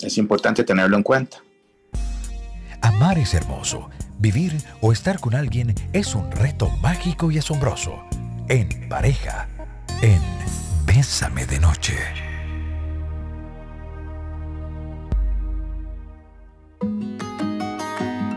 Es 0.00 0.18
importante 0.18 0.64
tenerlo 0.64 0.96
en 0.96 1.02
cuenta. 1.02 1.38
Amar 2.82 3.18
es 3.18 3.34
hermoso. 3.34 3.90
Vivir 4.18 4.56
o 4.80 4.92
estar 4.92 5.20
con 5.20 5.34
alguien 5.34 5.74
es 5.92 6.14
un 6.14 6.30
reto 6.30 6.70
mágico 6.82 7.30
y 7.30 7.38
asombroso. 7.38 8.04
En 8.48 8.88
pareja, 8.88 9.48
en 10.02 10.20
Bésame 10.86 11.46
de 11.46 11.58
Noche. 11.58 12.25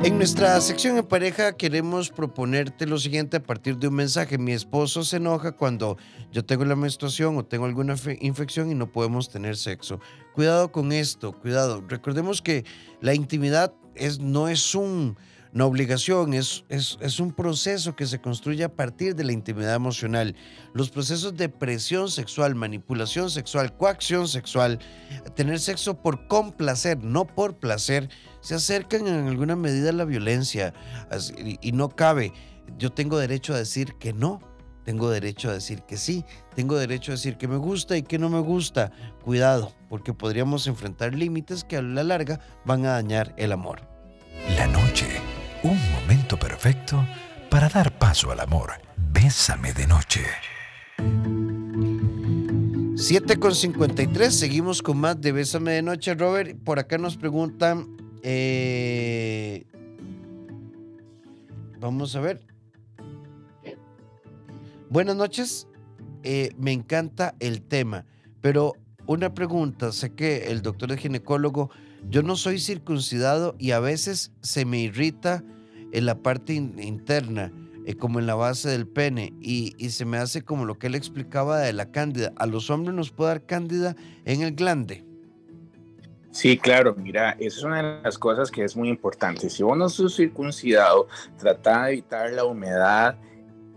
En 0.02 0.18
nuestra 0.18 0.62
sección 0.62 0.98
en 0.98 1.06
pareja 1.06 1.58
queremos 1.58 2.10
proponerte 2.10 2.88
lo 2.88 2.98
siguiente 2.98 3.36
a 3.36 3.44
partir 3.44 3.78
de 3.78 3.90
un 3.90 3.96
mensaje. 3.96 4.38
Mi 4.38 4.54
esposo 4.54 5.04
se 5.04 5.18
enoja 5.18 5.52
cuando 5.52 5.98
yo 6.32 6.46
tengo 6.46 6.64
la 6.64 6.78
menstruación 6.78 7.36
o 7.36 7.44
tengo 7.44 7.66
alguna 7.66 7.96
infección 8.22 8.72
y 8.72 8.76
no 8.76 8.90
podemos 8.90 9.28
tener 9.28 9.58
sexo. 9.58 10.00
Cuidado 10.34 10.72
con 10.72 10.94
esto, 10.94 11.34
cuidado. 11.34 11.84
Recordemos 11.86 12.42
que 12.42 12.64
la 13.02 13.14
intimidad 13.14 13.74
es, 13.94 14.20
no 14.20 14.48
es 14.48 14.74
un, 14.74 15.18
una 15.54 15.66
obligación, 15.66 16.34
es, 16.34 16.64
es, 16.70 16.98
es, 17.02 17.20
un 17.20 17.34
proceso 17.34 17.98
que 17.98 18.06
se 18.06 18.22
construye 18.22 18.64
a 18.64 18.74
partir 18.74 19.16
de 19.16 19.26
la 19.26 19.34
intimidad 19.34 19.76
emocional. 19.76 20.34
Los 20.74 20.92
procesos 20.92 21.36
de 21.36 21.50
presión 21.50 22.10
sexual, 22.10 22.56
manipulación 22.56 23.30
sexual, 23.30 23.76
coacción 23.76 24.30
sexual, 24.30 24.80
tener 25.36 25.60
sexo 25.60 26.02
por 26.02 26.26
complacer, 26.30 27.04
no 27.04 27.28
por 27.28 27.58
placer, 27.58 28.10
se 28.42 28.56
acercan 28.56 29.08
en 29.08 29.28
alguna 29.28 29.56
medida 29.56 29.90
a 29.90 29.94
la 29.94 30.06
violencia 30.06 30.74
y 31.62 31.72
no 31.72 31.90
cabe. 31.90 32.34
Yo 32.78 32.92
tengo 32.92 33.18
derecho 33.18 33.54
a 33.54 33.58
decir 33.58 33.96
que 34.00 34.14
no, 34.14 34.40
tengo 34.84 35.10
derecho 35.10 35.50
a 35.50 35.54
decir 35.54 35.84
que 35.84 35.98
sí, 35.98 36.26
tengo 36.56 36.78
derecho 36.78 37.12
a 37.12 37.16
decir 37.16 37.38
que 37.38 37.48
me 37.48 37.58
gusta 37.58 37.98
y 37.98 38.04
que 38.04 38.20
no 38.20 38.30
me 38.30 38.40
gusta. 38.40 38.92
Cuidado, 39.24 39.74
porque 39.90 40.14
podríamos 40.14 40.68
enfrentar 40.68 41.14
límites 41.14 41.64
que 41.64 41.78
a 41.78 41.82
la 41.82 42.04
larga 42.04 42.40
van 42.66 42.86
a 42.86 42.94
dañar 42.94 43.34
el 43.38 43.52
amor. 43.52 43.82
La 44.56 44.68
noche, 44.68 45.08
un 45.64 45.78
momento 45.92 46.38
perfecto 46.38 47.06
para 47.50 47.70
dar 47.70 47.98
paso 47.98 48.32
al 48.32 48.40
amor. 48.40 48.74
Bésame 48.98 49.74
de 49.74 49.88
noche. 49.88 50.22
7 52.96 53.38
con 53.38 53.56
53, 53.56 54.38
seguimos 54.38 54.82
con 54.82 54.98
más 54.98 55.22
de 55.22 55.32
Bésame 55.32 55.72
de 55.72 55.82
Noche, 55.82 56.16
Robert. 56.16 56.58
Por 56.64 56.80
acá 56.80 56.98
nos 56.98 57.16
preguntan 57.16 57.88
eh, 58.24 59.66
vamos 61.80 62.16
a 62.16 62.22
ver. 62.22 62.46
Buenas 64.90 65.16
noches. 65.16 65.68
Eh, 66.24 66.52
me 66.58 66.72
encanta 66.72 67.36
el 67.40 67.62
tema, 67.62 68.06
pero 68.42 68.74
una 69.06 69.34
pregunta. 69.34 69.92
Sé 69.92 70.14
que 70.14 70.48
el 70.48 70.62
doctor 70.62 70.92
es 70.92 71.00
ginecólogo. 71.00 71.70
Yo 72.10 72.24
no 72.24 72.36
soy 72.36 72.60
circuncidado 72.60 73.56
y 73.60 73.72
a 73.72 73.80
veces 73.80 74.32
se 74.42 74.66
me 74.66 74.80
irrita 74.80 75.44
en 75.92 76.06
la 76.06 76.22
parte 76.22 76.54
interna. 76.54 77.54
eh, 77.86 77.96
como 77.96 78.20
en 78.20 78.28
la 78.28 78.36
base 78.36 78.70
del 78.70 78.88
pene 78.88 79.34
y, 79.42 79.74
y, 79.78 79.90
se 79.90 80.06
me 80.06 80.18
hace 80.18 80.44
como 80.44 80.66
lo 80.66 80.78
que 80.78 80.88
él 80.88 80.96
explicaba 80.96 81.60
de 81.60 81.74
la 81.74 81.92
cándida. 81.92 82.34
¿A 82.38 82.46
los 82.46 82.70
hombres 82.70 82.94
nos 82.96 83.12
puede 83.12 83.30
dar 83.30 83.46
cándida 83.46 83.96
en 84.26 84.42
el 84.44 84.54
glande? 84.54 85.09
Sí, 86.32 86.58
claro, 86.58 86.96
mira, 86.96 87.32
esa 87.40 87.58
es 87.58 87.64
una 87.64 87.78
de 87.82 88.04
las 88.04 88.18
cosas 88.18 88.52
que 88.52 88.64
es 88.64 88.76
muy 88.76 88.88
importante. 88.88 89.50
Si 89.50 89.64
vos 89.64 89.78
no 89.78 89.90
sos 89.90 90.16
circuncidado, 90.16 91.08
trata 91.38 91.86
de 91.86 91.94
evitar 91.94 92.32
la 92.32 92.46
humedad 92.46 93.18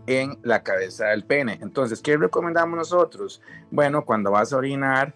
en 0.06 0.38
la 0.42 0.62
cabeza 0.62 1.06
del 1.06 1.24
pene. 1.24 1.58
Entonces, 1.62 2.02
¿qué 2.02 2.16
recomendamos 2.16 2.76
nosotros? 2.76 3.40
Bueno, 3.70 4.04
cuando 4.04 4.30
vas 4.30 4.52
a 4.52 4.58
orinar, 4.58 5.14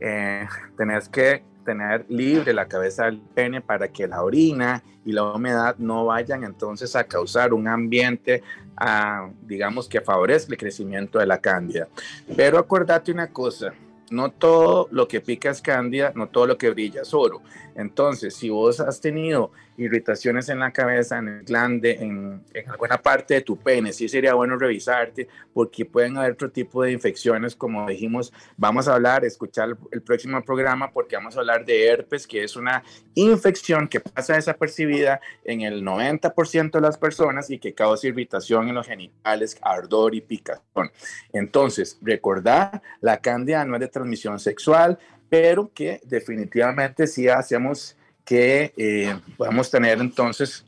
eh, 0.00 0.46
tenés 0.76 1.08
que 1.08 1.42
tener 1.64 2.06
libre 2.08 2.52
la 2.52 2.66
cabeza 2.66 3.06
del 3.06 3.20
pene 3.20 3.60
para 3.60 3.88
que 3.88 4.06
la 4.06 4.22
orina 4.22 4.82
y 5.04 5.12
la 5.12 5.24
humedad 5.24 5.76
no 5.78 6.04
vayan 6.04 6.44
entonces 6.44 6.94
a 6.94 7.04
causar 7.04 7.52
un 7.52 7.66
ambiente, 7.66 8.42
ah, 8.76 9.28
digamos, 9.42 9.88
que 9.88 10.00
favorezca 10.00 10.52
el 10.52 10.58
crecimiento 10.58 11.18
de 11.18 11.26
la 11.26 11.38
cándida. 11.38 11.88
Pero 12.36 12.58
acordate 12.58 13.10
una 13.10 13.28
cosa, 13.28 13.72
no 14.10 14.30
todo 14.30 14.88
lo 14.90 15.08
que 15.08 15.20
pica 15.20 15.50
es 15.50 15.60
cándida, 15.60 16.12
no 16.14 16.28
todo 16.28 16.46
lo 16.46 16.58
que 16.58 16.70
brilla 16.70 17.02
es 17.02 17.12
oro. 17.14 17.42
Entonces, 17.76 18.34
si 18.34 18.48
vos 18.48 18.80
has 18.80 19.00
tenido 19.00 19.52
irritaciones 19.76 20.48
en 20.48 20.60
la 20.60 20.72
cabeza, 20.72 21.18
en 21.18 21.28
el 21.28 21.44
glande, 21.44 21.98
en, 22.00 22.42
alguna 22.68 22.96
parte 22.96 23.34
de 23.34 23.40
tu 23.42 23.56
pene, 23.58 23.92
sí 23.92 24.08
sería 24.08 24.34
bueno 24.34 24.56
revisarte 24.56 25.28
porque 25.52 25.84
pueden 25.84 26.16
haber 26.16 26.32
otro 26.32 26.50
tipo 26.50 26.82
de 26.82 26.92
infecciones, 26.92 27.54
como 27.54 27.86
dijimos, 27.86 28.32
vamos 28.56 28.88
a 28.88 28.94
hablar, 28.94 29.24
escuchar 29.24 29.76
el, 29.92 30.02
próximo 30.02 30.42
programa 30.42 30.90
porque 30.90 31.16
vamos 31.16 31.36
a 31.36 31.40
hablar 31.40 31.64
de 31.64 31.86
herpes, 31.86 32.26
que 32.26 32.44
es 32.44 32.56
una 32.56 32.82
infección 33.14 33.88
que 33.88 34.00
pasa 34.00 34.34
desapercibida 34.34 35.20
en 35.44 35.60
el 35.60 35.84
90% 35.84 36.70
de 36.70 36.80
las 36.80 36.96
personas 36.96 37.50
y 37.50 37.58
que 37.58 37.74
causa 37.74 38.08
irritación 38.08 38.68
en 38.68 38.74
los 38.74 38.86
genitales, 38.86 39.58
ardor 39.60 40.14
y 40.14 40.20
picazón. 40.22 40.90
Entonces, 41.32 41.98
recordar, 42.00 42.82
la 43.00 43.18
cándida 43.18 43.64
no 43.64 43.76
es 43.76 43.80
de 43.80 43.88
transmisión 43.88 44.38
sexual, 44.38 44.98
pero 45.28 45.70
que 45.72 46.00
definitivamente 46.04 47.06
sí 47.06 47.28
hacemos 47.28 47.96
que 48.24 48.72
eh, 48.76 49.14
podamos 49.36 49.70
tener 49.70 49.98
entonces 49.98 50.66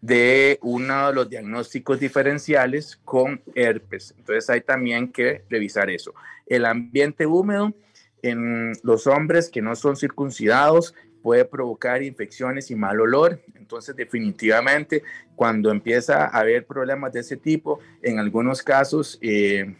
de 0.00 0.58
uno 0.62 1.08
de 1.08 1.14
los 1.14 1.30
diagnósticos 1.30 2.00
diferenciales 2.00 3.00
con 3.04 3.40
herpes. 3.54 4.14
Entonces 4.18 4.50
hay 4.50 4.60
también 4.60 5.10
que 5.10 5.44
revisar 5.48 5.88
eso. 5.90 6.12
El 6.46 6.66
ambiente 6.66 7.24
húmedo 7.24 7.72
en 8.20 8.72
los 8.82 9.06
hombres 9.06 9.48
que 9.48 9.62
no 9.62 9.76
son 9.76 9.96
circuncidados 9.96 10.94
puede 11.22 11.44
provocar 11.44 12.02
infecciones 12.02 12.70
y 12.70 12.74
mal 12.74 13.00
olor. 13.00 13.40
Entonces 13.54 13.94
definitivamente 13.94 15.02
cuando 15.36 15.70
empieza 15.70 16.24
a 16.24 16.40
haber 16.40 16.66
problemas 16.66 17.12
de 17.12 17.20
ese 17.20 17.36
tipo, 17.36 17.78
en 18.02 18.18
algunos 18.18 18.62
casos... 18.62 19.18
Eh, 19.22 19.76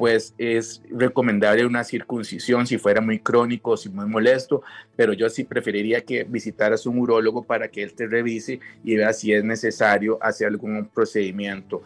pues 0.00 0.34
es 0.38 0.80
recomendable 0.88 1.66
una 1.66 1.84
circuncisión 1.84 2.66
si 2.66 2.78
fuera 2.78 3.02
muy 3.02 3.18
crónico 3.18 3.76
si 3.76 3.90
muy 3.90 4.06
molesto, 4.06 4.62
pero 4.96 5.12
yo 5.12 5.28
sí 5.28 5.44
preferiría 5.44 6.00
que 6.00 6.24
visitaras 6.24 6.86
un 6.86 6.98
urólogo 6.98 7.42
para 7.42 7.68
que 7.68 7.82
él 7.82 7.92
te 7.92 8.06
revise 8.06 8.60
y 8.82 8.96
vea 8.96 9.12
si 9.12 9.34
es 9.34 9.44
necesario 9.44 10.16
hacer 10.22 10.46
algún 10.46 10.86
procedimiento. 10.86 11.82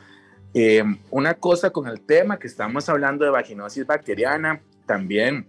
Em, 0.55 0.97
una 1.11 1.35
cosa 1.35 1.71
con 1.71 1.89
el 1.89 2.03
tema 2.03 2.39
que 2.39 2.47
estamos 2.47 2.89
hablando 2.89 3.25
de 3.25 3.33
vaginosis 3.33 3.85
bacteriana, 3.85 4.61
también 4.87 5.49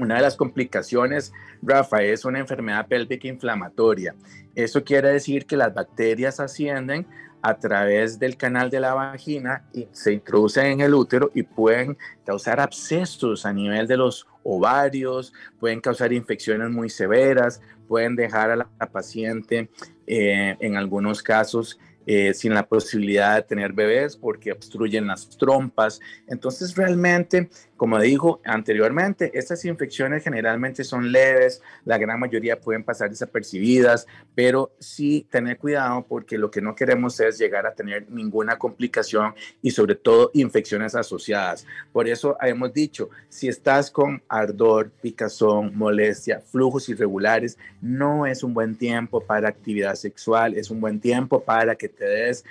una 0.00 0.14
de 0.14 0.22
las 0.22 0.34
complicaciones, 0.34 1.30
Rafa, 1.60 2.02
es 2.02 2.24
una 2.24 2.38
enfermedad 2.38 2.86
pélvica 2.86 3.28
inflamatoria. 3.28 4.14
Eso 4.54 4.82
quiere 4.82 5.12
decir 5.12 5.44
que 5.44 5.58
las 5.58 5.74
bacterias 5.74 6.40
ascienden 6.40 7.06
a 7.42 7.58
través 7.58 8.18
del 8.18 8.36
canal 8.36 8.70
de 8.70 8.80
la 8.80 8.94
vagina 8.94 9.64
y 9.72 9.88
se 9.92 10.12
introducen 10.12 10.66
en 10.66 10.80
el 10.80 10.94
útero 10.94 11.30
y 11.34 11.42
pueden 11.42 11.96
causar 12.24 12.60
abscesos 12.60 13.46
a 13.46 13.52
nivel 13.52 13.86
de 13.86 13.96
los 13.96 14.26
ovarios, 14.42 15.32
pueden 15.58 15.80
causar 15.80 16.12
infecciones 16.12 16.70
muy 16.70 16.88
severas, 16.90 17.60
pueden 17.86 18.16
dejar 18.16 18.50
a 18.50 18.56
la, 18.56 18.68
paciente 18.90 19.70
eh, 20.06 20.56
en 20.60 20.76
algunos 20.76 21.22
casos 21.22 21.78
eh, 22.10 22.32
sin 22.32 22.54
la 22.54 22.66
posibilidad 22.66 23.36
de 23.36 23.42
tener 23.42 23.74
bebés 23.74 24.16
porque 24.16 24.52
obstruyen 24.52 25.06
las 25.06 25.28
trompas. 25.36 26.00
Entonces 26.26 26.74
realmente 26.74 27.50
como 27.78 28.00
dijo 28.00 28.40
anteriormente, 28.44 29.30
estas 29.38 29.64
infecciones 29.64 30.24
generalmente 30.24 30.82
son 30.82 31.12
leves, 31.12 31.62
la 31.84 31.96
gran 31.96 32.18
mayoría 32.18 32.60
pueden 32.60 32.82
pasar 32.82 33.08
desapercibidas, 33.08 34.08
pero 34.34 34.72
sí 34.80 35.28
tener 35.30 35.58
cuidado 35.58 36.04
porque 36.06 36.36
lo 36.36 36.50
que 36.50 36.60
no 36.60 36.74
queremos 36.74 37.20
es 37.20 37.38
llegar 37.38 37.68
a 37.68 37.72
tener 37.72 38.10
ninguna 38.10 38.58
complicación 38.58 39.32
y 39.62 39.70
sobre 39.70 39.94
todo 39.94 40.32
infecciones 40.34 40.96
asociadas. 40.96 41.64
Por 41.92 42.08
eso 42.08 42.36
hemos 42.40 42.72
dicho, 42.72 43.10
si 43.28 43.46
estás 43.46 43.92
con 43.92 44.20
ardor, 44.28 44.90
picazón, 45.00 45.70
molestia, 45.76 46.40
flujos 46.40 46.88
irregulares, 46.88 47.58
no 47.80 48.26
es 48.26 48.42
un 48.42 48.54
buen 48.54 48.74
tiempo 48.74 49.20
para 49.20 49.48
actividad 49.48 49.94
sexual, 49.94 50.54
es 50.54 50.68
un 50.72 50.80
buen 50.80 50.98
tiempo 50.98 51.44
para 51.44 51.76
que 51.76 51.88
te 51.88 52.04
des 52.04 52.44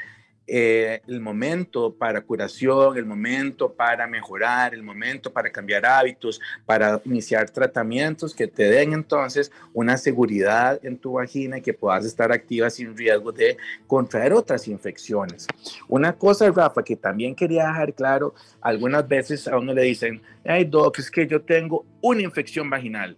eh, 0.49 1.01
el 1.07 1.19
momento 1.19 1.93
para 1.93 2.21
curación, 2.21 2.97
el 2.97 3.05
momento 3.05 3.73
para 3.73 4.07
mejorar, 4.07 4.73
el 4.73 4.81
momento 4.81 5.31
para 5.31 5.51
cambiar 5.51 5.85
hábitos, 5.85 6.39
para 6.65 7.01
iniciar 7.03 7.49
tratamientos 7.49 8.33
que 8.33 8.47
te 8.47 8.63
den 8.63 8.93
entonces 8.93 9.51
una 9.73 9.97
seguridad 9.97 10.79
en 10.83 10.97
tu 10.97 11.13
vagina 11.13 11.57
y 11.57 11.61
que 11.61 11.73
puedas 11.73 12.05
estar 12.05 12.31
activa 12.31 12.69
sin 12.69 12.95
riesgo 12.95 13.33
de 13.33 13.57
contraer 13.87 14.31
otras 14.31 14.69
infecciones. 14.69 15.47
Una 15.89 16.13
cosa, 16.13 16.49
Rafa, 16.49 16.81
que 16.81 16.95
también 16.95 17.35
quería 17.35 17.67
dejar 17.67 17.93
claro, 17.93 18.33
algunas 18.61 19.05
veces 19.05 19.49
a 19.49 19.57
uno 19.57 19.73
le 19.73 19.81
dicen, 19.81 20.21
hey, 20.45 20.63
doc, 20.63 20.97
es 20.99 21.11
que 21.11 21.27
yo 21.27 21.41
tengo 21.41 21.85
una 22.01 22.21
infección 22.21 22.69
vaginal 22.69 23.17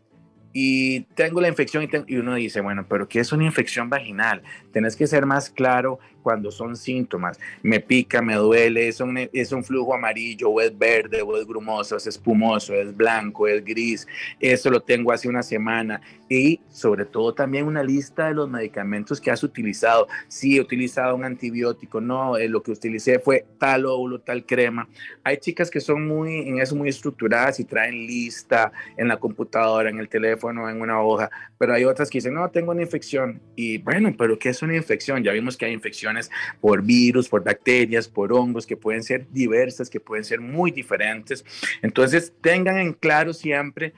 y 0.52 1.02
tengo 1.16 1.42
la 1.42 1.48
infección 1.48 1.84
y, 1.84 2.14
y, 2.14 2.18
uno 2.18 2.36
dice, 2.36 2.62
bueno, 2.62 2.86
pero 2.90 3.08
¿qué 3.08 3.20
es 3.20 3.32
una 3.32 3.46
infección 3.46 3.90
vaginal? 3.90 4.42
Tenés 4.72 4.96
que 4.96 5.06
ser 5.06 5.26
más 5.26 5.50
claro 5.50 6.00
cuando 6.22 6.52
son 6.52 6.76
síntomas. 6.76 7.40
Me 7.64 7.80
pica, 7.80 8.22
me 8.22 8.36
duele, 8.36 8.88
es 8.88 9.00
un, 9.00 9.18
es 9.18 9.52
un 9.52 9.64
flujo 9.64 9.94
amarillo, 9.94 10.50
o 10.50 10.62
es 10.62 10.78
verde, 10.78 11.22
o 11.22 11.38
es 11.38 11.46
grumoso, 11.46 11.98
es 11.98 12.08
espumoso, 12.08 12.74
es 12.74 12.96
blanco, 12.96 13.48
es 13.48 13.64
gris. 13.64 14.08
Eso 14.40 14.70
lo 14.70 14.82
tengo 14.82 15.12
hace 15.12 15.28
una 15.28 15.44
semana. 15.44 16.02
Y 16.30 16.62
sobre 16.70 17.06
todo 17.06 17.34
también 17.34 17.66
una 17.66 17.84
lista 17.84 18.28
de 18.28 18.36
los 18.36 18.50
medicamentos 18.50 19.20
que 19.20 19.32
has 19.32 19.44
utilizado. 19.44 20.08
Si 20.28 20.58
he 20.58 20.62
utilizado 20.62 21.16
un 21.16 21.24
antibiótico, 21.24 22.00
no, 22.02 22.38
eh, 22.38 22.48
lo 22.48 22.62
que 22.62 22.72
utilicé 22.72 23.20
fue 23.20 23.46
tal 23.58 23.86
óvulo, 23.86 24.20
tal 24.20 24.46
crema. 24.46 24.88
Hay 25.24 25.38
chicas 25.38 25.70
que 25.72 25.80
son 25.80 26.08
muy, 26.08 26.48
en 26.48 26.60
eso 26.60 26.76
muy 26.76 26.90
estructuradas 26.90 27.60
y 27.60 27.66
traen 27.66 28.06
lista 28.06 28.72
en 28.98 29.08
la 29.08 29.18
computadora, 29.18 29.90
en 29.90 30.00
el 30.00 30.10
teléfono, 30.10 30.70
en 30.70 30.82
una 30.82 31.02
hoja, 31.02 31.30
pero 31.58 31.74
hay 31.74 31.84
otras 31.86 32.10
que 32.10 32.20
dicen, 32.20 32.34
no, 32.34 32.50
tengo 32.50 32.72
una 32.72 32.82
infección. 32.82 33.42
Y 33.56 33.80
bueno, 33.80 34.14
pero 34.18 34.38
¿qué 34.38 34.50
es 34.50 34.62
una 34.62 34.76
infección? 34.76 35.24
Ya 35.24 35.32
vimos 35.32 35.58
que 35.58 35.66
hay 35.66 35.74
infecciones 36.10 36.30
por 36.62 36.82
virus, 36.84 37.28
por 37.28 37.44
bacterias, 37.44 38.08
por 38.08 38.34
hongos, 38.34 38.66
que 38.66 38.78
pueden 38.78 39.04
ser 39.04 39.28
diversas, 39.32 39.90
que 39.90 40.00
pueden 40.00 40.24
ser 40.24 40.40
muy 40.40 40.72
diferentes. 40.72 41.46
Entonces, 41.82 42.34
tengan 42.42 42.80
en 42.80 42.94
claro 42.94 43.34
siempre 43.34 43.94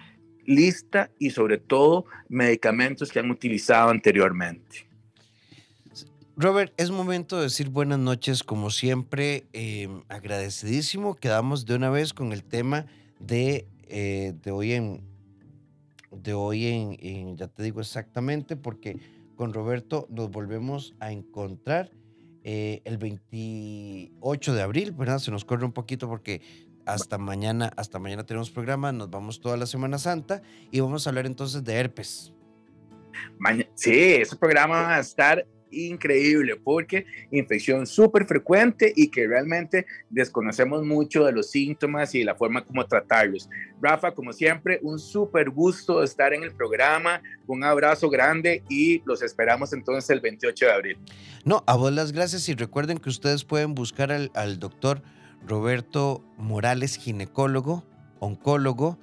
lista 0.45 1.11
y 1.19 1.29
sobre 1.29 1.57
todo 1.57 2.05
medicamentos 2.27 3.11
que 3.11 3.19
han 3.19 3.29
utilizado 3.29 3.89
anteriormente. 3.89 4.87
Robert, 6.35 6.73
es 6.77 6.89
momento 6.89 7.37
de 7.37 7.43
decir 7.43 7.69
buenas 7.69 7.99
noches, 7.99 8.43
como 8.43 8.71
siempre, 8.71 9.45
eh, 9.53 9.87
agradecidísimo. 10.09 11.15
Quedamos 11.15 11.65
de 11.65 11.75
una 11.75 11.89
vez 11.89 12.13
con 12.13 12.31
el 12.31 12.43
tema 12.43 12.87
de, 13.19 13.67
eh, 13.87 14.33
de 14.41 14.51
hoy 14.51 14.73
en, 14.73 15.01
de 16.09 16.33
hoy 16.33 16.65
en, 16.65 17.37
ya 17.37 17.47
te 17.47 17.61
digo 17.61 17.79
exactamente, 17.79 18.55
porque 18.55 18.97
con 19.35 19.53
Roberto 19.53 20.07
nos 20.09 20.31
volvemos 20.31 20.95
a 20.99 21.11
encontrar 21.11 21.91
eh, 22.43 22.81
el 22.85 22.97
28 22.97 24.53
de 24.53 24.61
abril, 24.61 24.91
¿verdad? 24.91 25.19
Se 25.19 25.31
nos 25.31 25.45
corre 25.45 25.65
un 25.65 25.71
poquito 25.71 26.07
porque 26.07 26.41
hasta 26.85 27.17
mañana, 27.17 27.71
hasta 27.75 27.99
mañana 27.99 28.25
tenemos 28.25 28.51
programa, 28.51 28.91
nos 28.91 29.09
vamos 29.09 29.39
toda 29.39 29.57
la 29.57 29.65
Semana 29.65 29.97
Santa 29.97 30.41
y 30.71 30.79
vamos 30.79 31.05
a 31.05 31.11
hablar 31.11 31.25
entonces 31.25 31.63
de 31.63 31.73
herpes. 31.75 32.33
Sí, 33.75 34.13
ese 34.13 34.35
programa 34.35 34.81
va 34.81 34.95
a 34.95 34.99
estar 34.99 35.45
increíble 35.71 36.55
porque 36.55 37.05
infección 37.31 37.87
súper 37.87 38.25
frecuente 38.25 38.91
y 38.95 39.09
que 39.09 39.27
realmente 39.27 39.85
desconocemos 40.09 40.83
mucho 40.83 41.25
de 41.25 41.31
los 41.31 41.49
síntomas 41.49 42.13
y 42.15 42.19
de 42.19 42.25
la 42.25 42.35
forma 42.35 42.63
como 42.63 42.85
tratarlos. 42.85 43.49
Rafa, 43.81 44.13
como 44.13 44.33
siempre, 44.33 44.79
un 44.83 44.99
súper 44.99 45.49
gusto 45.49 46.03
estar 46.03 46.33
en 46.33 46.43
el 46.43 46.51
programa, 46.51 47.21
un 47.47 47.63
abrazo 47.63 48.09
grande 48.09 48.63
y 48.69 49.01
los 49.05 49.21
esperamos 49.21 49.73
entonces 49.73 50.09
el 50.09 50.19
28 50.19 50.65
de 50.65 50.71
abril. 50.71 50.97
No, 51.43 51.63
a 51.67 51.75
vos 51.75 51.91
las 51.91 52.11
gracias 52.11 52.47
y 52.49 52.53
recuerden 52.53 52.97
que 52.97 53.09
ustedes 53.09 53.43
pueden 53.43 53.73
buscar 53.73 54.11
al, 54.11 54.59
doctor 54.59 55.01
Roberto 55.47 56.23
Morales, 56.37 56.97
ginecólogo, 56.97 57.83
oncólogo 58.19 58.99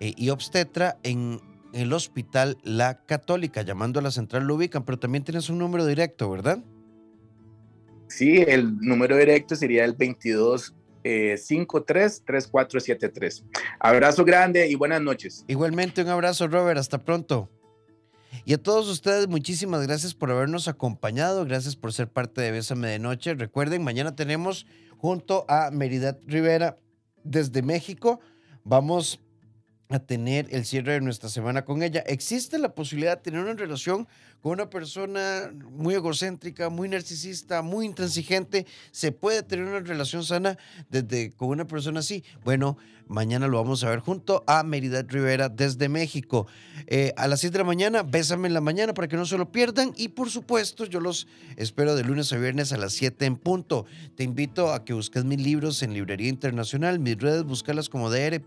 eh, 0.00 0.12
y 0.16 0.30
obstetra 0.30 0.98
en 1.02 1.40
el 1.72 1.92
Hospital 1.92 2.58
La 2.62 3.04
Católica. 3.04 3.62
Llamando 3.62 4.00
a 4.00 4.02
la 4.02 4.10
central 4.10 4.46
lo 4.46 4.54
ubican, 4.54 4.84
pero 4.84 4.98
también 4.98 5.24
tienes 5.24 5.50
un 5.50 5.58
número 5.58 5.86
directo, 5.86 6.30
¿verdad? 6.30 6.58
Sí, 8.08 8.38
el 8.38 8.78
número 8.78 9.16
directo 9.16 9.54
sería 9.54 9.84
el 9.84 9.94
22 9.94 10.74
53 11.36 12.22
3473. 12.24 13.44
Abrazo 13.80 14.24
grande 14.24 14.68
y 14.68 14.74
buenas 14.74 15.00
noches. 15.00 15.44
Igualmente 15.46 16.02
un 16.02 16.08
abrazo, 16.08 16.48
Robert. 16.48 16.78
Hasta 16.78 16.98
pronto. 16.98 17.50
Y 18.44 18.52
a 18.52 18.62
todos 18.62 18.88
ustedes, 18.88 19.28
muchísimas 19.28 19.86
gracias 19.86 20.14
por 20.14 20.30
habernos 20.30 20.68
acompañado. 20.68 21.44
Gracias 21.44 21.76
por 21.76 21.92
ser 21.92 22.08
parte 22.08 22.40
de 22.40 22.50
Bésame 22.50 22.88
de 22.88 22.98
Noche. 22.98 23.34
Recuerden, 23.34 23.82
mañana 23.82 24.14
tenemos 24.16 24.66
junto 24.98 25.46
a 25.48 25.70
Meridad 25.70 26.18
Rivera 26.26 26.78
desde 27.24 27.62
México. 27.62 28.20
Vamos 28.64 29.20
a 29.88 29.98
tener 29.98 30.48
el 30.50 30.64
cierre 30.64 30.92
de 30.92 31.00
nuestra 31.00 31.28
semana 31.28 31.64
con 31.64 31.82
ella. 31.82 32.02
Existe 32.06 32.58
la 32.58 32.74
posibilidad 32.74 33.16
de 33.16 33.22
tener 33.22 33.40
una 33.40 33.54
relación 33.54 34.06
con 34.42 34.52
una 34.52 34.70
persona 34.70 35.52
muy 35.70 35.94
egocéntrica, 35.94 36.68
muy 36.68 36.88
narcisista, 36.88 37.62
muy 37.62 37.86
intransigente. 37.86 38.66
Se 38.92 39.12
puede 39.12 39.42
tener 39.42 39.66
una 39.66 39.80
relación 39.80 40.24
sana 40.24 40.56
desde 40.88 41.32
con 41.32 41.48
una 41.48 41.66
persona 41.66 42.00
así. 42.00 42.22
Bueno, 42.44 42.76
mañana 43.08 43.48
lo 43.48 43.56
vamos 43.56 43.82
a 43.82 43.90
ver 43.90 43.98
junto 44.00 44.44
a 44.46 44.62
Meridad 44.62 45.06
Rivera 45.08 45.48
desde 45.48 45.88
México. 45.88 46.46
Eh, 46.86 47.12
a 47.16 47.26
las 47.26 47.40
7 47.40 47.52
de 47.52 47.58
la 47.58 47.64
mañana, 47.64 48.02
bésame 48.02 48.48
en 48.48 48.54
la 48.54 48.60
mañana 48.60 48.94
para 48.94 49.08
que 49.08 49.16
no 49.16 49.26
se 49.26 49.38
lo 49.38 49.50
pierdan. 49.50 49.92
Y 49.96 50.08
por 50.08 50.30
supuesto, 50.30 50.84
yo 50.84 51.00
los 51.00 51.26
espero 51.56 51.96
de 51.96 52.04
lunes 52.04 52.32
a 52.32 52.36
viernes 52.36 52.72
a 52.72 52.76
las 52.76 52.92
7 52.92 53.26
en 53.26 53.36
punto. 53.36 53.86
Te 54.14 54.22
invito 54.22 54.72
a 54.72 54.84
que 54.84 54.92
busques 54.92 55.24
mis 55.24 55.40
libros 55.40 55.82
en 55.82 55.94
Librería 55.94 56.28
Internacional, 56.28 57.00
mis 57.00 57.18
redes, 57.18 57.44
buscarlas 57.44 57.88
como 57.88 58.10
dr. 58.10 58.40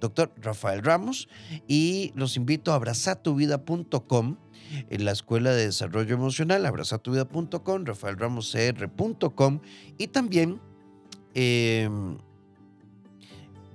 Doctor 0.00 0.32
Rafael 0.40 0.84
Ramos. 0.84 1.28
Y 1.66 2.12
los 2.14 2.36
invito 2.36 2.72
a 2.72 2.76
abrazatuvida.com 2.76 4.36
en 4.90 5.04
la 5.04 5.12
Escuela 5.12 5.52
de 5.52 5.66
Desarrollo 5.66 6.14
Emocional, 6.14 6.66
abrazatuvida.com, 6.66 7.84
rafaelramoscr.com 7.84 9.60
y 9.98 10.06
también, 10.08 10.60
em, 11.34 12.18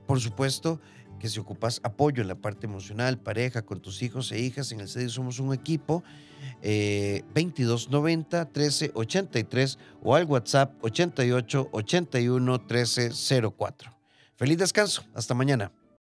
por 0.06 0.20
supuesto, 0.20 0.80
que 1.20 1.30
si 1.30 1.40
ocupas 1.40 1.80
apoyo 1.84 2.22
en 2.22 2.28
la 2.28 2.36
parte 2.36 2.66
emocional, 2.66 3.20
pareja, 3.20 3.62
con 3.62 3.80
tus 3.80 4.02
hijos 4.02 4.32
e 4.32 4.40
hijas, 4.40 4.72
en 4.72 4.80
el 4.80 4.88
CEDI 4.88 5.10
somos 5.10 5.40
un 5.40 5.54
equipo, 5.54 6.04
2290 6.62 8.46
1383 8.46 9.78
o 10.02 10.16
al 10.16 10.26
WhatsApp 10.26 10.84
88 10.84 11.70
81 11.72 12.52
1304. 12.52 13.92
Feliz 14.36 14.58
descanso, 14.58 15.04
hasta 15.14 15.36
mañana. 15.36 15.72